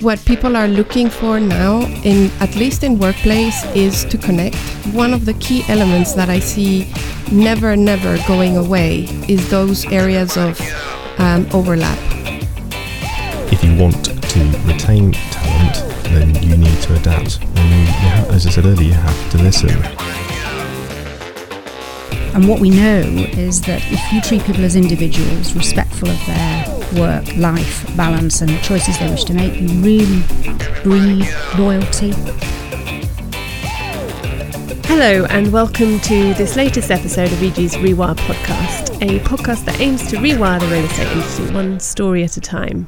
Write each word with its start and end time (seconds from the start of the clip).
what 0.00 0.24
people 0.24 0.56
are 0.56 0.68
looking 0.68 1.10
for 1.10 1.40
now 1.40 1.80
in 2.04 2.30
at 2.40 2.54
least 2.54 2.84
in 2.84 2.96
workplace 2.96 3.64
is 3.74 4.04
to 4.04 4.16
connect. 4.16 4.54
One 4.94 5.12
of 5.12 5.24
the 5.24 5.34
key 5.34 5.64
elements 5.68 6.12
that 6.12 6.28
i 6.28 6.38
see 6.38 6.92
never 7.32 7.74
never 7.76 8.16
going 8.28 8.56
away 8.56 9.06
is 9.26 9.50
those 9.50 9.84
areas 9.86 10.36
of 10.36 10.60
um, 11.18 11.44
overlap. 11.52 11.98
If 13.52 13.64
you 13.64 13.74
want 13.76 14.04
to 14.04 14.40
retain 14.64 15.12
talent 15.12 15.76
then 16.04 16.40
you 16.40 16.56
need 16.56 16.80
to 16.82 16.94
adapt. 16.94 17.40
And 17.42 18.28
you, 18.28 18.34
as 18.34 18.46
i 18.46 18.50
said 18.50 18.64
earlier 18.64 18.88
you 18.88 18.92
have 18.92 19.30
to 19.32 19.38
listen 19.38 20.05
and 22.36 22.46
what 22.46 22.60
we 22.60 22.68
know 22.68 23.00
is 23.38 23.62
that 23.62 23.80
if 23.90 24.12
you 24.12 24.20
treat 24.20 24.44
people 24.44 24.62
as 24.62 24.76
individuals 24.76 25.54
respectful 25.54 26.10
of 26.10 26.26
their 26.26 27.00
work 27.00 27.34
life 27.38 27.96
balance 27.96 28.42
and 28.42 28.50
the 28.50 28.60
choices 28.60 28.98
they 28.98 29.08
wish 29.08 29.24
to 29.24 29.32
make, 29.32 29.58
you 29.58 29.68
really 29.80 30.22
breathe 30.82 31.26
loyalty. 31.58 32.10
Hello, 34.84 35.24
and 35.30 35.50
welcome 35.50 35.98
to 36.00 36.34
this 36.34 36.56
latest 36.56 36.90
episode 36.90 37.32
of 37.32 37.42
EG's 37.42 37.74
Rewire 37.76 38.14
podcast, 38.14 39.00
a 39.00 39.18
podcast 39.20 39.64
that 39.64 39.80
aims 39.80 40.06
to 40.10 40.16
rewire 40.16 40.60
the 40.60 40.66
real 40.66 40.84
estate 40.84 41.10
industry 41.12 41.54
one 41.54 41.80
story 41.80 42.22
at 42.22 42.36
a 42.36 42.40
time. 42.42 42.86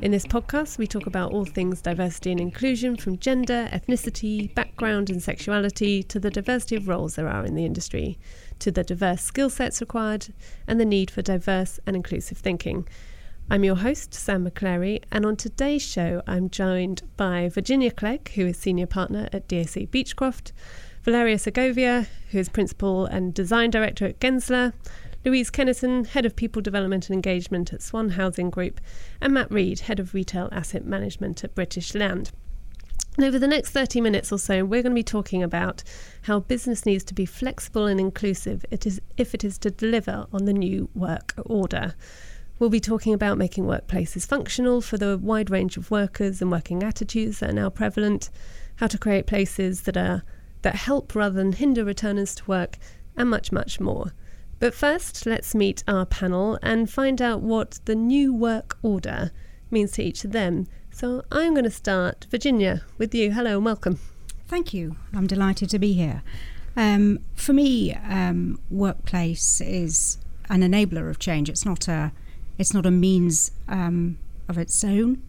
In 0.00 0.12
this 0.12 0.26
podcast, 0.26 0.78
we 0.78 0.86
talk 0.86 1.06
about 1.06 1.32
all 1.32 1.44
things 1.44 1.82
diversity 1.82 2.30
and 2.30 2.40
inclusion 2.40 2.96
from 2.96 3.18
gender, 3.18 3.68
ethnicity, 3.72 4.54
background, 4.54 5.10
and 5.10 5.20
sexuality 5.20 6.04
to 6.04 6.20
the 6.20 6.30
diversity 6.30 6.76
of 6.76 6.86
roles 6.86 7.16
there 7.16 7.28
are 7.28 7.44
in 7.44 7.56
the 7.56 7.64
industry, 7.64 8.16
to 8.60 8.70
the 8.70 8.84
diverse 8.84 9.22
skill 9.22 9.50
sets 9.50 9.80
required, 9.80 10.28
and 10.66 10.80
the 10.80 10.84
need 10.84 11.10
for 11.10 11.22
diverse 11.22 11.80
and 11.86 11.94
inclusive 11.96 12.38
thinking. 12.38 12.86
I'm 13.50 13.64
your 13.64 13.76
host, 13.76 14.12
Sam 14.12 14.46
McClary, 14.46 15.02
and 15.10 15.24
on 15.24 15.36
today's 15.36 15.82
show, 15.82 16.22
I'm 16.26 16.50
joined 16.50 17.02
by 17.16 17.48
Virginia 17.48 17.90
Clegg, 17.90 18.32
who 18.32 18.46
is 18.46 18.58
Senior 18.58 18.86
Partner 18.86 19.28
at 19.32 19.48
DAC 19.48 19.88
Beachcroft, 19.88 20.52
Valeria 21.02 21.38
Segovia, 21.38 22.06
who 22.30 22.38
is 22.38 22.50
Principal 22.50 23.06
and 23.06 23.32
Design 23.32 23.70
Director 23.70 24.04
at 24.04 24.20
Gensler, 24.20 24.74
Louise 25.24 25.50
Kennison, 25.50 26.06
Head 26.06 26.26
of 26.26 26.36
People 26.36 26.60
Development 26.60 27.08
and 27.08 27.14
Engagement 27.14 27.72
at 27.72 27.82
Swan 27.82 28.10
Housing 28.10 28.50
Group, 28.50 28.80
and 29.20 29.32
Matt 29.32 29.50
Reed, 29.50 29.80
Head 29.80 29.98
of 29.98 30.12
Retail 30.12 30.48
Asset 30.52 30.84
Management 30.84 31.42
at 31.42 31.54
British 31.54 31.94
Land. 31.94 32.30
And 33.18 33.26
over 33.26 33.40
the 33.40 33.48
next 33.48 33.70
30 33.70 34.00
minutes 34.00 34.30
or 34.30 34.38
so, 34.38 34.64
we're 34.64 34.80
going 34.80 34.92
to 34.92 35.00
be 35.00 35.02
talking 35.02 35.42
about 35.42 35.82
how 36.22 36.38
business 36.38 36.86
needs 36.86 37.02
to 37.02 37.14
be 37.14 37.26
flexible 37.26 37.86
and 37.86 37.98
inclusive 37.98 38.64
it 38.70 38.86
is, 38.86 39.00
if 39.16 39.34
it 39.34 39.42
is 39.42 39.58
to 39.58 39.72
deliver 39.72 40.26
on 40.32 40.44
the 40.44 40.52
new 40.52 40.88
work 40.94 41.34
order. 41.44 41.96
We'll 42.60 42.70
be 42.70 42.78
talking 42.78 43.12
about 43.12 43.36
making 43.36 43.64
workplaces 43.64 44.24
functional 44.24 44.80
for 44.80 44.98
the 44.98 45.18
wide 45.18 45.50
range 45.50 45.76
of 45.76 45.90
workers 45.90 46.40
and 46.40 46.52
working 46.52 46.84
attitudes 46.84 47.40
that 47.40 47.50
are 47.50 47.54
now 47.54 47.70
prevalent, 47.70 48.30
how 48.76 48.86
to 48.86 48.96
create 48.96 49.26
places 49.26 49.82
that 49.82 49.96
are 49.96 50.22
that 50.62 50.76
help 50.76 51.16
rather 51.16 51.34
than 51.34 51.54
hinder 51.54 51.84
returners 51.84 52.36
to 52.36 52.44
work, 52.44 52.78
and 53.16 53.28
much, 53.28 53.50
much 53.50 53.80
more. 53.80 54.12
But 54.60 54.74
first, 54.74 55.26
let's 55.26 55.56
meet 55.56 55.82
our 55.88 56.06
panel 56.06 56.56
and 56.62 56.88
find 56.88 57.20
out 57.20 57.40
what 57.40 57.80
the 57.84 57.96
new 57.96 58.32
work 58.32 58.78
order 58.80 59.32
means 59.72 59.90
to 59.92 60.04
each 60.04 60.24
of 60.24 60.30
them. 60.30 60.68
So 60.98 61.22
I'm 61.30 61.54
going 61.54 61.62
to 61.62 61.70
start, 61.70 62.26
Virginia, 62.28 62.82
with 62.98 63.14
you. 63.14 63.30
Hello 63.30 63.54
and 63.54 63.64
welcome. 63.64 64.00
Thank 64.48 64.74
you. 64.74 64.96
I'm 65.14 65.28
delighted 65.28 65.70
to 65.70 65.78
be 65.78 65.92
here. 65.92 66.24
Um, 66.76 67.20
for 67.36 67.52
me, 67.52 67.94
um, 67.94 68.58
workplace 68.68 69.60
is 69.60 70.18
an 70.50 70.62
enabler 70.62 71.08
of 71.08 71.20
change. 71.20 71.48
It's 71.48 71.64
not 71.64 71.86
a 71.86 72.10
it's 72.58 72.74
not 72.74 72.84
a 72.84 72.90
means 72.90 73.52
um, 73.68 74.18
of 74.48 74.58
its 74.58 74.82
own. 74.82 75.22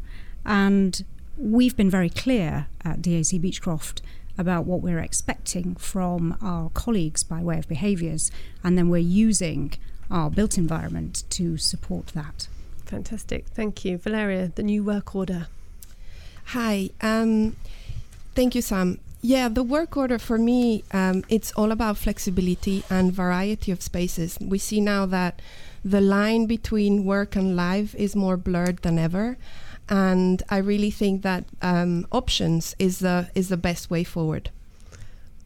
And 0.44 1.06
we've 1.38 1.78
been 1.78 1.92
very 1.92 2.10
clear 2.10 2.66
at 2.84 3.04
DAC 3.04 3.40
Beachcroft 3.40 4.02
about 4.40 4.66
what 4.66 4.82
we're 4.82 4.98
expecting 4.98 5.76
from 5.76 6.36
our 6.42 6.72
colleagues 6.72 7.22
by 7.22 7.44
way 7.44 7.60
of 7.60 7.68
behaviours, 7.68 8.32
and 8.64 8.76
then 8.76 8.90
we're 8.90 8.98
using 8.98 9.74
our 10.10 10.32
built 10.32 10.58
environment 10.58 11.26
to 11.30 11.58
support 11.58 12.08
that. 12.16 12.48
Fantastic. 12.86 13.46
Thank 13.50 13.86
you. 13.86 14.00
Valeria, 14.00 14.52
the 14.56 14.64
new 14.64 14.84
work 14.84 15.16
order. 15.16 15.46
Hi. 16.54 16.90
Um, 17.00 17.56
thank 18.34 18.56
you, 18.56 18.64
Sam. 18.64 18.98
Yeah, 19.22 19.50
the 19.50 19.62
work 19.62 19.96
order 19.96 20.18
for 20.18 20.40
me, 20.40 20.84
um, 20.92 21.24
it's 21.30 21.52
all 21.52 21.72
about 21.72 21.96
flexibility 21.96 22.84
and 22.90 23.14
variety 23.14 23.72
of 23.72 23.84
spaces. 23.84 24.36
We 24.42 24.58
see 24.58 24.82
now 24.82 25.06
that 25.06 25.44
the 25.86 26.02
line 26.02 26.48
between 26.48 27.06
work 27.06 27.36
and 27.36 27.56
life 27.56 27.94
is 27.94 28.16
more 28.16 28.36
blurred 28.36 28.80
than 28.80 28.98
ever. 28.98 29.38
And 29.90 30.42
I 30.50 30.58
really 30.58 30.90
think 30.90 31.22
that 31.22 31.44
um, 31.62 32.08
options 32.12 32.76
is 32.80 32.98
the 32.98 33.30
is 33.36 33.50
the 33.50 33.58
best 33.58 33.92
way 33.92 34.04
forward. 34.04 34.50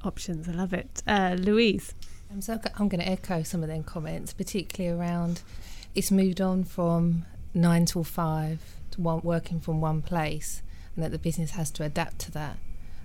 Options, 0.06 0.48
I 0.48 0.54
love 0.54 0.72
it. 0.72 1.04
Uh, 1.06 1.36
Louise. 1.38 1.94
Um, 2.32 2.40
so 2.40 2.62
I'm 2.80 2.88
going 2.88 3.02
to 3.02 3.10
echo 3.10 3.44
some 3.44 3.62
of 3.62 3.68
them 3.68 3.84
comments, 3.84 4.32
particularly 4.32 4.98
around 4.98 5.42
it's 5.96 6.12
moved 6.12 6.40
on 6.40 6.64
from 6.64 7.26
nine 7.54 7.86
till 7.86 8.06
five 8.06 8.62
to 8.92 9.02
one, 9.02 9.20
working 9.22 9.60
from 9.60 9.82
one 9.82 10.02
place, 10.02 10.62
and 10.96 11.04
that 11.04 11.12
the 11.12 11.20
business 11.20 11.52
has 11.52 11.72
to 11.72 11.84
adapt 11.84 12.20
to 12.20 12.32
that. 12.32 12.58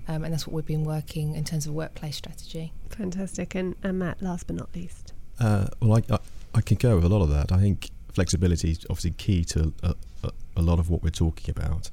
Um, 0.07 0.25
and 0.25 0.33
that's 0.33 0.47
what 0.47 0.55
we've 0.55 0.67
been 0.67 0.85
working 0.85 1.35
in 1.35 1.45
terms 1.45 1.67
of 1.67 1.75
workplace 1.75 2.17
strategy. 2.17 2.73
Fantastic. 2.89 3.55
And, 3.55 3.77
and 3.83 3.99
Matt, 3.99 4.23
last 4.23 4.47
but 4.47 4.57
not 4.57 4.75
least. 4.75 5.13
Uh, 5.39 5.67
well, 5.81 6.01
I, 6.11 6.19
I 6.55 6.61
can 6.63 6.79
go 6.79 6.97
with 6.97 7.05
a 7.05 7.09
lot 7.09 7.23
of 7.23 7.29
that. 7.31 7.53
I 7.53 7.59
think 7.61 7.91
flexibility 8.13 8.71
is 8.71 8.87
obviously 8.91 9.13
key 9.13 9.45
to 9.45 9.73
a, 9.83 9.95
a, 10.25 10.31
a 10.57 10.63
lot 10.63 10.79
of 10.79 10.91
what 10.91 11.03
we're 11.03 11.11
talking 11.11 11.55
about, 11.57 11.91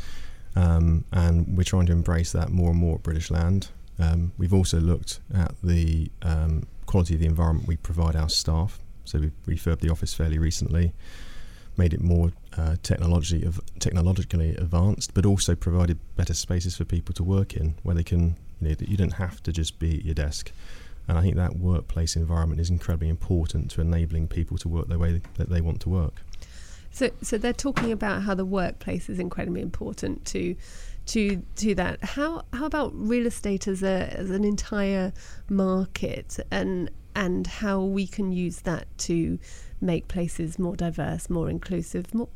um, 0.56 1.04
and 1.12 1.58
we're 1.58 1.64
trying 1.64 1.86
to 1.88 1.92
embrace 1.92 2.32
that 2.32 2.50
more 2.50 2.72
and 2.72 2.80
more 2.80 2.96
at 2.96 3.04
British 3.04 3.30
Land. 3.30 3.70
Um, 4.00 4.32
we've 4.38 4.54
also 4.54 4.80
looked 4.80 5.20
at 5.34 5.54
the 5.62 6.10
um, 6.22 6.68
quality 6.86 7.16
of 7.16 7.20
the 7.20 7.28
environment 7.28 7.68
we 7.68 7.78
provide 7.78 8.16
our 8.16 8.30
staff. 8.30 8.80
So 9.04 9.20
we've 9.20 9.32
refurbed 9.46 9.82
the 9.82 9.90
office 9.90 10.14
fairly 10.14 10.40
recently, 10.40 10.94
made 11.78 11.94
it 11.94 12.02
more 12.02 12.32
uh, 12.58 12.76
technologically 12.84 13.50
technologically 13.80 14.56
advanced, 14.56 15.14
but 15.14 15.26
also 15.26 15.56
provided 15.56 15.98
better 16.16 16.34
spaces 16.34 16.78
for 16.78 16.86
people 16.86 17.14
to 17.14 17.24
work 17.24 17.54
in, 17.54 17.76
where 17.84 17.96
they 17.96 18.04
can 18.04 18.36
you 18.62 18.70
know 18.70 18.76
that 18.76 18.90
you 18.90 18.98
don't 18.98 19.14
have 19.14 19.42
to 19.44 19.52
just 19.52 19.80
be 19.80 19.98
at 19.98 20.06
your 20.06 20.16
desk. 20.16 20.52
And 21.08 21.18
I 21.18 21.22
think 21.22 21.36
that 21.36 21.58
workplace 21.58 22.16
environment 22.16 22.60
is 22.60 22.70
incredibly 22.70 23.10
important 23.10 23.70
to 23.72 23.82
enabling 23.82 24.28
people 24.28 24.58
to 24.60 24.68
work 24.68 24.88
the 24.88 24.98
way 24.98 25.22
that 25.36 25.50
they 25.50 25.62
want 25.62 25.82
to 25.82 25.90
work. 25.90 26.24
So, 26.96 27.10
so 27.22 27.38
they're 27.38 27.52
talking 27.52 27.92
about 27.92 28.22
how 28.22 28.36
the 28.36 28.46
workplace 28.46 29.10
is 29.10 29.20
incredibly 29.20 29.60
important 29.60 30.24
to, 30.28 30.56
to, 31.08 31.44
to 31.58 31.76
that. 31.76 32.02
How, 32.02 32.44
how 32.54 32.66
about 32.66 32.94
real 32.96 33.26
estate 33.26 33.68
as 33.68 33.84
a, 33.84 34.14
as 34.18 34.30
an 34.30 34.46
entire 34.46 35.12
market, 35.50 36.40
and, 36.52 36.90
and 37.14 37.48
how 37.48 37.82
we 37.82 38.08
can 38.08 38.32
use 38.32 38.62
that 38.62 38.88
to 39.00 39.38
make 39.82 40.08
places 40.08 40.58
more 40.58 40.78
diverse, 40.78 41.30
more 41.30 41.50
inclusive, 41.50 42.14
more, 42.14 42.30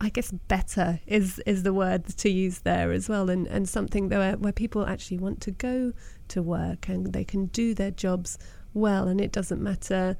I 0.00 0.10
guess 0.10 0.30
better 0.30 1.00
is 1.08 1.40
is 1.44 1.64
the 1.64 1.72
word 1.72 2.06
to 2.06 2.30
use 2.30 2.60
there 2.60 2.92
as 2.92 3.08
well, 3.08 3.28
and 3.28 3.48
and 3.48 3.68
something 3.68 4.08
where 4.08 4.36
where 4.36 4.52
people 4.52 4.86
actually 4.86 5.18
want 5.18 5.40
to 5.40 5.50
go 5.50 5.92
to 6.28 6.42
work 6.42 6.88
and 6.88 7.12
they 7.12 7.24
can 7.24 7.46
do 7.46 7.74
their 7.74 7.90
jobs 7.90 8.38
well, 8.72 9.08
and 9.08 9.20
it 9.20 9.32
doesn't 9.32 9.60
matter 9.60 10.16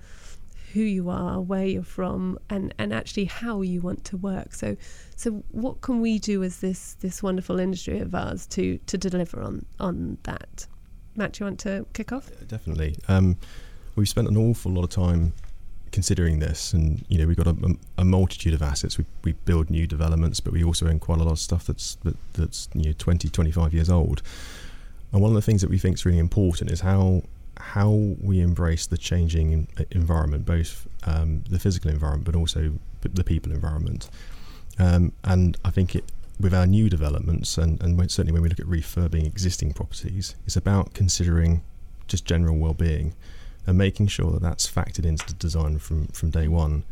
who 0.73 0.81
you 0.81 1.11
are, 1.11 1.41
where 1.41 1.67
you're 1.67 1.83
from, 1.83 2.39
and 2.51 2.75
and 2.79 2.93
actually 2.93 3.27
how 3.27 3.63
you 3.63 3.81
want 3.81 4.05
to 4.05 4.17
work. 4.17 4.55
So 4.55 4.77
so 5.17 5.43
what 5.51 5.81
can 5.81 6.01
we 6.01 6.19
do 6.19 6.43
as 6.43 6.61
this 6.61 6.95
this 7.01 7.23
wonderful 7.23 7.59
industry 7.59 7.99
of 8.01 8.15
ours 8.15 8.47
to 8.49 8.79
to 8.79 8.99
deliver 8.99 9.41
on 9.43 9.65
on 9.81 10.19
that? 10.25 10.67
Matt, 11.15 11.41
you 11.41 11.47
want 11.47 11.61
to 11.61 11.87
kick 11.95 12.13
off? 12.13 12.31
Definitely. 12.47 12.97
Um, 13.09 13.37
we've 13.95 14.09
spent 14.09 14.29
an 14.29 14.37
awful 14.37 14.71
lot 14.73 14.85
of 14.85 14.91
time 14.91 15.33
considering 15.93 16.41
this, 16.41 16.75
and 16.75 17.05
you 17.09 17.19
know 17.19 17.27
we've 17.27 17.37
got 17.37 17.47
a, 17.47 17.77
a, 17.97 18.05
multitude 18.05 18.53
of 18.53 18.61
assets. 18.61 18.99
We, 18.99 19.07
we 19.25 19.33
build 19.33 19.71
new 19.71 19.87
developments, 19.87 20.41
but 20.41 20.53
we 20.53 20.63
also 20.63 20.87
own 20.89 20.99
quite 20.99 21.21
a 21.21 21.25
lot 21.25 21.33
of 21.33 21.39
stuff 21.39 21.67
that's 21.67 21.95
that, 22.05 22.17
that's 22.35 22.69
you 22.75 22.85
know 22.85 22.95
20, 22.99 23.29
25 23.31 23.73
years 23.73 23.89
old. 23.89 24.23
And 25.13 25.23
one 25.23 25.31
of 25.31 25.35
the 25.35 25.43
things 25.43 25.63
that 25.63 25.71
we 25.71 25.79
think 25.79 25.95
is 25.95 26.05
really 26.05 26.19
important 26.19 26.71
is 26.71 26.81
how 26.81 27.23
how 27.59 27.91
we 28.21 28.41
embrace 28.41 28.87
the 28.87 28.99
changing 28.99 29.69
environment, 29.91 30.45
both 30.45 30.87
um, 31.05 31.45
the 31.49 31.59
physical 31.59 31.91
environment, 31.91 32.25
but 32.25 32.35
also 32.35 32.73
the 33.03 33.25
people 33.25 33.53
environment. 33.53 34.11
Um, 34.79 35.13
and 35.25 35.57
I 35.65 35.71
think 35.71 35.95
it, 35.95 36.05
with 36.39 36.53
our 36.53 36.67
new 36.67 36.91
developments, 36.91 37.57
and, 37.57 37.81
and 37.83 37.99
certainly 38.11 38.33
when 38.33 38.43
we 38.43 38.49
look 38.49 38.61
at 38.61 38.67
refurbing 38.67 39.27
existing 39.27 39.73
properties, 39.73 40.35
it's 40.47 40.57
about 40.57 40.93
considering 40.93 41.63
just 42.09 42.25
general 42.25 42.57
well-being 42.59 43.15
and 43.67 43.77
making 43.77 44.07
sure 44.07 44.31
that 44.33 44.43
that's 44.43 44.71
factored 44.71 45.05
into 45.05 45.27
the 45.27 45.33
design 45.35 45.79
from 45.79 46.07
from 46.09 46.31
day 46.31 46.47
one. 46.47 46.85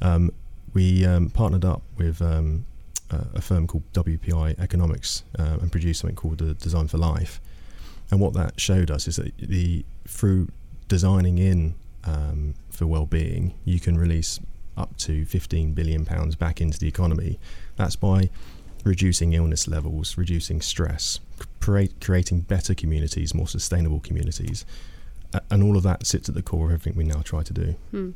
Um, 0.00 0.32
we 0.72 1.04
um, 1.04 1.30
partnered 1.30 1.64
up 1.64 1.82
with 1.96 2.22
um, 2.22 2.64
a 3.10 3.40
firm 3.40 3.66
called 3.66 3.84
WPI 3.92 4.58
Economics 4.58 5.22
uh, 5.38 5.58
and 5.60 5.70
produced 5.70 6.00
something 6.00 6.16
called 6.16 6.38
the 6.38 6.54
Design 6.54 6.88
for 6.88 6.98
Life. 6.98 7.40
And 8.10 8.20
what 8.20 8.34
that 8.34 8.60
showed 8.60 8.90
us 8.90 9.08
is 9.08 9.16
that 9.16 9.36
the 9.38 9.84
through 10.06 10.48
designing 10.88 11.38
in 11.38 11.74
uh, 12.04 12.34
for 12.70 12.86
well-being, 12.86 13.54
you 13.64 13.80
can 13.80 13.96
release 13.96 14.40
up 14.76 14.96
to 14.98 15.24
15 15.24 15.72
billion 15.72 16.04
pounds 16.04 16.34
back 16.34 16.60
into 16.60 16.78
the 16.78 16.88
economy. 16.88 17.38
That's 17.76 17.96
by 17.96 18.30
reducing 18.84 19.32
illness 19.32 19.66
levels, 19.66 20.18
reducing 20.18 20.60
stress, 20.60 21.20
create, 21.60 22.00
creating 22.00 22.40
better 22.40 22.74
communities, 22.74 23.34
more 23.34 23.48
sustainable 23.48 24.00
communities. 24.00 24.64
and 25.50 25.62
all 25.62 25.76
of 25.76 25.82
that 25.82 26.06
sits 26.06 26.28
at 26.28 26.34
the 26.34 26.42
core 26.42 26.66
of 26.66 26.72
everything 26.74 26.96
we 26.96 27.04
now 27.04 27.22
try 27.22 27.42
to 27.42 27.52
do. 27.52 27.74
Hmm. 27.90 28.10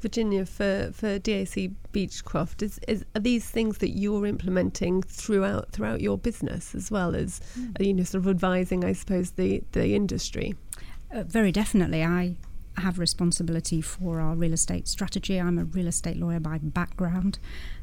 Virginia, 0.00 0.46
for, 0.46 0.90
for 0.92 1.18
DAC 1.18 1.74
Beachcroft, 1.92 2.62
is, 2.62 2.80
is 2.88 3.04
are 3.14 3.20
these 3.20 3.48
things 3.50 3.78
that 3.78 3.90
you're 3.90 4.26
implementing 4.26 5.02
throughout 5.02 5.70
throughout 5.72 6.00
your 6.00 6.16
business 6.16 6.74
as 6.74 6.90
well 6.90 7.14
as 7.14 7.40
mm. 7.58 7.84
you 7.84 7.92
know 7.92 8.04
sort 8.04 8.24
of 8.24 8.28
advising, 8.28 8.84
I 8.84 8.92
suppose, 8.92 9.32
the 9.32 9.62
the 9.72 9.94
industry? 9.94 10.54
Uh, 11.12 11.24
very 11.24 11.52
definitely, 11.52 12.04
I 12.04 12.36
have 12.76 12.98
responsibility 12.98 13.80
for 13.80 14.20
our 14.20 14.34
real 14.34 14.52
estate 14.52 14.88
strategy. 14.88 15.38
I'm 15.38 15.58
a 15.58 15.64
real 15.64 15.86
estate 15.88 16.16
lawyer 16.16 16.40
by 16.40 16.58
background, 16.58 17.38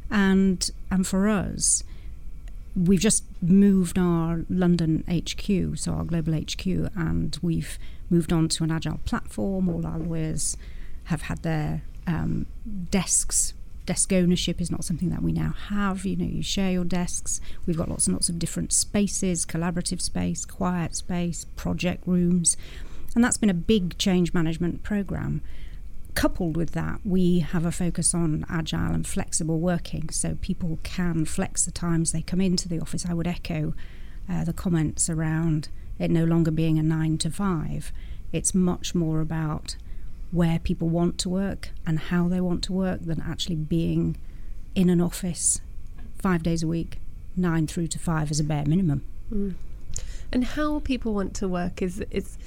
and 0.09 0.69
and 0.89 1.05
for 1.05 1.27
us, 1.27 1.83
we've 2.75 2.99
just 2.99 3.23
moved 3.41 3.97
our 3.97 4.45
London 4.49 5.03
HQ, 5.07 5.77
so 5.77 5.93
our 5.93 6.03
global 6.03 6.33
HQ, 6.33 6.65
and 6.95 7.37
we've 7.41 7.77
moved 8.09 8.31
on 8.31 8.47
to 8.49 8.63
an 8.63 8.71
agile 8.71 8.99
platform. 9.05 9.69
All 9.69 9.85
our 9.85 9.99
lawyers 9.99 10.57
have 11.05 11.23
had 11.23 11.43
their 11.43 11.83
um, 12.07 12.47
desks 12.89 13.53
desk 13.87 14.13
ownership 14.13 14.61
is 14.61 14.69
not 14.69 14.83
something 14.83 15.09
that 15.09 15.23
we 15.23 15.31
now 15.31 15.55
have. 15.69 16.05
You 16.05 16.15
know, 16.17 16.25
you 16.25 16.43
share 16.43 16.69
your 16.69 16.85
desks. 16.85 17.41
We've 17.65 17.77
got 17.77 17.89
lots 17.89 18.05
and 18.05 18.15
lots 18.15 18.29
of 18.29 18.37
different 18.37 18.71
spaces 18.71 19.45
collaborative 19.47 20.01
space, 20.01 20.45
quiet 20.45 20.95
space, 20.95 21.45
project 21.55 22.03
rooms. 22.05 22.55
And 23.15 23.23
that's 23.23 23.37
been 23.37 23.49
a 23.49 23.55
big 23.55 23.97
change 23.97 24.33
management 24.33 24.83
program. 24.83 25.41
Coupled 26.13 26.57
with 26.57 26.71
that, 26.71 26.99
we 27.03 27.39
have 27.39 27.65
a 27.65 27.71
focus 27.71 28.13
on 28.13 28.45
agile 28.49 28.93
and 28.93 29.07
flexible 29.07 29.59
working 29.59 30.09
so 30.09 30.37
people 30.41 30.79
can 30.83 31.25
flex 31.25 31.65
the 31.65 31.71
times 31.71 32.11
they 32.11 32.21
come 32.21 32.41
into 32.41 32.67
the 32.67 32.79
office. 32.79 33.05
I 33.05 33.13
would 33.13 33.27
echo 33.27 33.73
uh, 34.29 34.43
the 34.43 34.53
comments 34.53 35.09
around 35.09 35.69
it 35.97 36.11
no 36.11 36.25
longer 36.25 36.51
being 36.51 36.77
a 36.77 36.83
nine 36.83 37.17
to 37.19 37.31
five. 37.31 37.91
It's 38.31 38.53
much 38.53 38.93
more 38.93 39.21
about 39.21 39.77
where 40.31 40.59
people 40.59 40.89
want 40.89 41.17
to 41.19 41.29
work 41.29 41.69
and 41.85 41.99
how 41.99 42.27
they 42.27 42.41
want 42.41 42.63
to 42.63 42.73
work 42.73 43.01
than 43.01 43.21
actually 43.21 43.55
being 43.55 44.17
in 44.75 44.89
an 44.89 45.01
office 45.01 45.61
five 46.17 46.43
days 46.43 46.63
a 46.63 46.67
week, 46.67 46.99
nine 47.35 47.67
through 47.67 47.87
to 47.87 47.99
five 47.99 48.29
as 48.31 48.39
a 48.39 48.43
bare 48.43 48.65
minimum. 48.65 49.03
Mm. 49.31 49.55
And 50.31 50.43
how 50.43 50.79
people 50.79 51.13
want 51.13 51.33
to 51.35 51.47
work 51.47 51.81
is 51.81 52.03
it's 52.11 52.37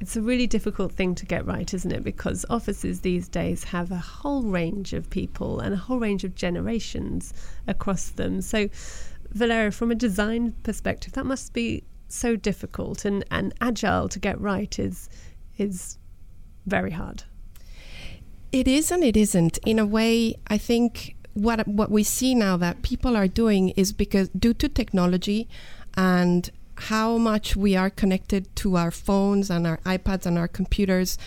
it's 0.00 0.16
a 0.16 0.20
really 0.20 0.46
difficult 0.46 0.92
thing 0.92 1.14
to 1.14 1.24
get 1.24 1.46
right, 1.46 1.72
isn't 1.72 1.92
it? 1.92 2.02
Because 2.02 2.44
offices 2.50 3.00
these 3.00 3.28
days 3.28 3.64
have 3.64 3.90
a 3.90 3.96
whole 3.96 4.42
range 4.42 4.92
of 4.92 5.08
people 5.08 5.60
and 5.60 5.72
a 5.72 5.76
whole 5.76 5.98
range 5.98 6.24
of 6.24 6.34
generations 6.34 7.32
across 7.66 8.10
them. 8.10 8.40
So, 8.42 8.68
Valeria, 9.30 9.70
from 9.70 9.90
a 9.90 9.94
design 9.94 10.52
perspective, 10.62 11.12
that 11.12 11.26
must 11.26 11.52
be 11.52 11.84
so 12.08 12.36
difficult 12.36 13.04
and, 13.04 13.24
and 13.30 13.54
agile 13.60 14.08
to 14.08 14.18
get 14.18 14.40
right 14.40 14.78
is 14.78 15.08
is 15.58 15.96
very 16.66 16.92
hard. 16.92 17.24
It 18.52 18.68
is 18.68 18.90
and 18.90 19.02
it 19.02 19.16
isn't. 19.16 19.58
In 19.66 19.78
a 19.78 19.86
way, 19.86 20.36
I 20.46 20.58
think 20.58 21.16
what 21.34 21.66
what 21.66 21.90
we 21.90 22.04
see 22.04 22.34
now 22.34 22.56
that 22.56 22.82
people 22.82 23.16
are 23.16 23.26
doing 23.26 23.70
is 23.70 23.92
because 23.92 24.28
due 24.28 24.54
to 24.54 24.68
technology 24.68 25.48
and 25.96 26.50
how 26.76 27.18
much 27.18 27.56
we 27.56 27.76
are 27.76 27.90
connected 27.90 28.54
to 28.56 28.76
our 28.76 28.90
phones 28.90 29.50
and 29.50 29.66
our 29.66 29.78
iPads 29.78 30.26
and 30.26 30.38
our 30.38 30.48
computers, 30.48 31.18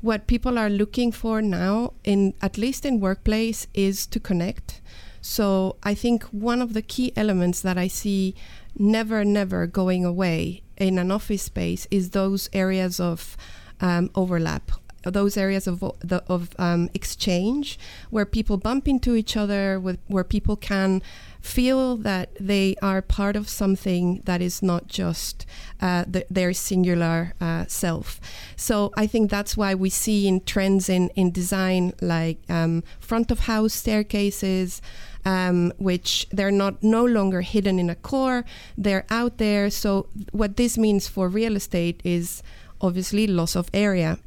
what 0.00 0.26
people 0.26 0.58
are 0.58 0.70
looking 0.70 1.12
for 1.12 1.40
now 1.40 1.94
in 2.04 2.34
at 2.42 2.58
least 2.58 2.84
in 2.84 3.00
workplace 3.00 3.66
is 3.74 4.06
to 4.06 4.20
connect. 4.20 4.80
So 5.20 5.76
I 5.82 5.94
think 5.94 6.24
one 6.24 6.60
of 6.60 6.74
the 6.74 6.82
key 6.82 7.12
elements 7.16 7.62
that 7.62 7.78
I 7.78 7.88
see 7.88 8.34
never 8.76 9.24
never 9.24 9.66
going 9.66 10.04
away 10.04 10.62
in 10.76 10.98
an 10.98 11.10
office 11.10 11.42
space 11.42 11.86
is 11.90 12.10
those 12.10 12.50
areas 12.52 13.00
of 13.00 13.36
um, 13.80 14.10
overlap 14.14 14.70
those 15.12 15.36
areas 15.36 15.66
of 15.66 15.80
the, 16.00 16.22
of 16.28 16.50
um, 16.58 16.90
exchange 16.94 17.78
where 18.10 18.26
people 18.26 18.56
bump 18.56 18.88
into 18.88 19.14
each 19.14 19.36
other, 19.36 19.78
with, 19.78 19.98
where 20.08 20.24
people 20.24 20.56
can 20.56 21.02
feel 21.44 21.98
that 21.98 22.30
they 22.40 22.74
are 22.80 23.02
part 23.02 23.36
of 23.36 23.50
something 23.50 24.22
that 24.24 24.40
is 24.40 24.62
not 24.62 24.86
just 24.88 25.44
uh, 25.80 26.02
the, 26.08 26.24
their 26.30 26.54
singular 26.54 27.34
uh, 27.38 27.66
self. 27.68 28.18
So 28.56 28.92
I 28.96 29.06
think 29.06 29.30
that's 29.30 29.54
why 29.54 29.74
we 29.74 29.90
see 29.90 30.26
in 30.26 30.40
trends 30.40 30.88
in 30.88 31.10
in 31.10 31.30
design 31.30 31.92
like 32.00 32.38
um, 32.48 32.82
front 32.98 33.30
of 33.30 33.40
house 33.40 33.74
staircases. 33.74 34.80
Um, 35.26 35.72
which 35.78 36.26
they're 36.30 36.50
not 36.50 36.82
no 36.82 37.02
longer 37.02 37.40
hidden 37.40 37.78
in 37.78 37.88
a 37.88 37.94
core 37.94 38.44
they're 38.76 39.06
out 39.08 39.38
there 39.38 39.70
so 39.70 40.06
what 40.32 40.58
this 40.58 40.76
means 40.76 41.08
for 41.08 41.30
real 41.30 41.56
estate 41.56 42.02
is 42.04 42.42
obviously 42.82 43.26
loss 43.26 43.56
of 43.56 43.70
area 43.72 44.18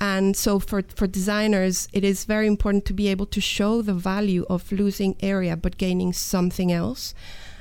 and 0.00 0.34
so 0.34 0.58
for, 0.58 0.82
for 0.82 1.06
designers, 1.06 1.86
it 1.92 2.04
is 2.04 2.24
very 2.24 2.46
important 2.46 2.86
to 2.86 2.94
be 2.94 3.08
able 3.08 3.26
to 3.26 3.40
show 3.40 3.82
the 3.82 3.92
value 3.92 4.46
of 4.48 4.72
losing 4.72 5.14
area 5.20 5.58
but 5.58 5.76
gaining 5.76 6.14
something 6.14 6.72
else. 6.72 7.14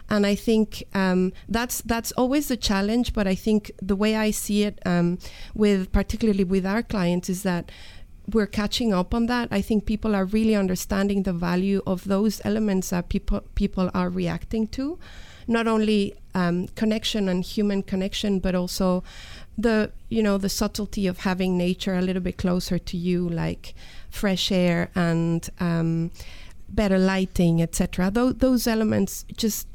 And 0.09 0.25
I 0.25 0.35
think 0.35 0.83
um, 0.95 1.33
that's 1.47 1.81
that's 1.81 2.11
always 2.13 2.47
the 2.47 2.57
challenge. 2.57 3.13
But 3.13 3.27
I 3.27 3.35
think 3.35 3.71
the 3.79 3.95
way 3.95 4.15
I 4.15 4.31
see 4.31 4.63
it, 4.63 4.79
um, 4.83 5.19
with 5.53 5.91
particularly 5.91 6.45
with 6.45 6.65
our 6.65 6.81
clients, 6.81 7.29
is 7.29 7.43
that 7.43 7.71
we're 8.33 8.47
catching 8.47 8.93
up 8.93 9.13
on 9.13 9.27
that. 9.27 9.49
I 9.51 9.61
think 9.61 9.85
people 9.85 10.15
are 10.15 10.25
really 10.25 10.55
understanding 10.55 11.23
the 11.23 11.33
value 11.33 11.81
of 11.85 12.05
those 12.05 12.41
elements 12.43 12.89
that 12.89 13.09
people 13.09 13.41
people 13.53 13.91
are 13.93 14.09
reacting 14.09 14.67
to, 14.69 14.97
not 15.47 15.67
only 15.67 16.15
um, 16.33 16.67
connection 16.69 17.29
and 17.29 17.43
human 17.43 17.83
connection, 17.83 18.39
but 18.39 18.55
also 18.55 19.03
the 19.61 19.91
you 20.09 20.23
know 20.23 20.37
the 20.37 20.49
subtlety 20.49 21.07
of 21.07 21.19
having 21.19 21.57
nature 21.57 21.95
a 21.95 22.01
little 22.01 22.21
bit 22.21 22.37
closer 22.37 22.79
to 22.79 22.97
you, 22.97 23.27
like 23.27 23.73
fresh 24.09 24.51
air 24.51 24.89
and 24.95 25.49
um, 25.59 26.11
better 26.69 26.97
lighting, 26.97 27.61
etc. 27.61 28.09
Those 28.11 28.35
those 28.35 28.67
elements 28.67 29.25
just 29.35 29.67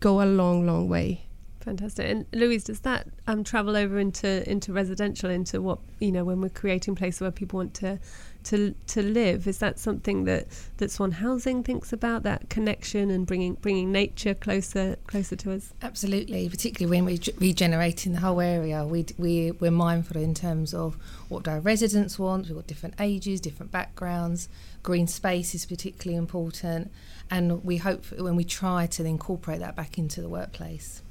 go 0.00 0.22
a 0.22 0.26
long, 0.26 0.66
long 0.66 0.88
way. 0.88 1.22
Fantastic. 1.60 2.08
And 2.08 2.26
Louise, 2.32 2.64
does 2.64 2.80
that 2.80 3.08
um, 3.26 3.42
travel 3.42 3.76
over 3.76 3.98
into 3.98 4.48
into 4.48 4.72
residential, 4.72 5.30
into 5.30 5.60
what 5.60 5.80
you 5.98 6.12
know 6.12 6.24
when 6.24 6.40
we're 6.40 6.48
creating 6.48 6.94
places 6.94 7.20
where 7.20 7.32
people 7.32 7.58
want 7.58 7.74
to 7.74 7.98
to 8.46 8.74
to 8.88 9.02
live? 9.02 9.46
Is 9.46 9.58
that 9.58 9.78
something 9.78 10.24
that 10.24 10.46
that 10.78 10.90
Swan 10.90 11.12
Housing 11.12 11.62
thinks 11.62 11.92
about 11.92 12.22
that 12.22 12.48
connection 12.48 13.10
and 13.10 13.26
bringing 13.26 13.54
bringing 13.54 13.92
nature 13.92 14.34
closer 14.34 14.96
closer 15.06 15.36
to 15.36 15.52
us? 15.52 15.72
Absolutely, 15.82 16.48
particularly 16.48 16.90
when 16.90 17.04
we're 17.04 17.18
regenerating 17.38 18.12
the 18.12 18.20
whole 18.20 18.40
area, 18.40 18.84
we 18.84 19.06
we 19.18 19.52
we're 19.52 19.70
mindful 19.70 20.20
in 20.20 20.34
terms 20.34 20.72
of 20.72 20.96
what 21.28 21.44
do 21.44 21.50
our 21.50 21.60
residents 21.60 22.18
want. 22.18 22.46
We've 22.46 22.56
got 22.56 22.66
different 22.66 22.94
ages, 23.00 23.40
different 23.40 23.72
backgrounds. 23.72 24.48
Green 24.82 25.06
space 25.06 25.54
is 25.54 25.66
particularly 25.66 26.16
important, 26.16 26.92
and 27.30 27.64
we 27.64 27.78
hope 27.78 28.06
when 28.12 28.36
we 28.36 28.44
try 28.44 28.86
to 28.86 29.04
incorporate 29.04 29.60
that 29.60 29.74
back 29.74 29.98
into 29.98 30.20
the 30.22 30.28
workplace. 30.28 31.02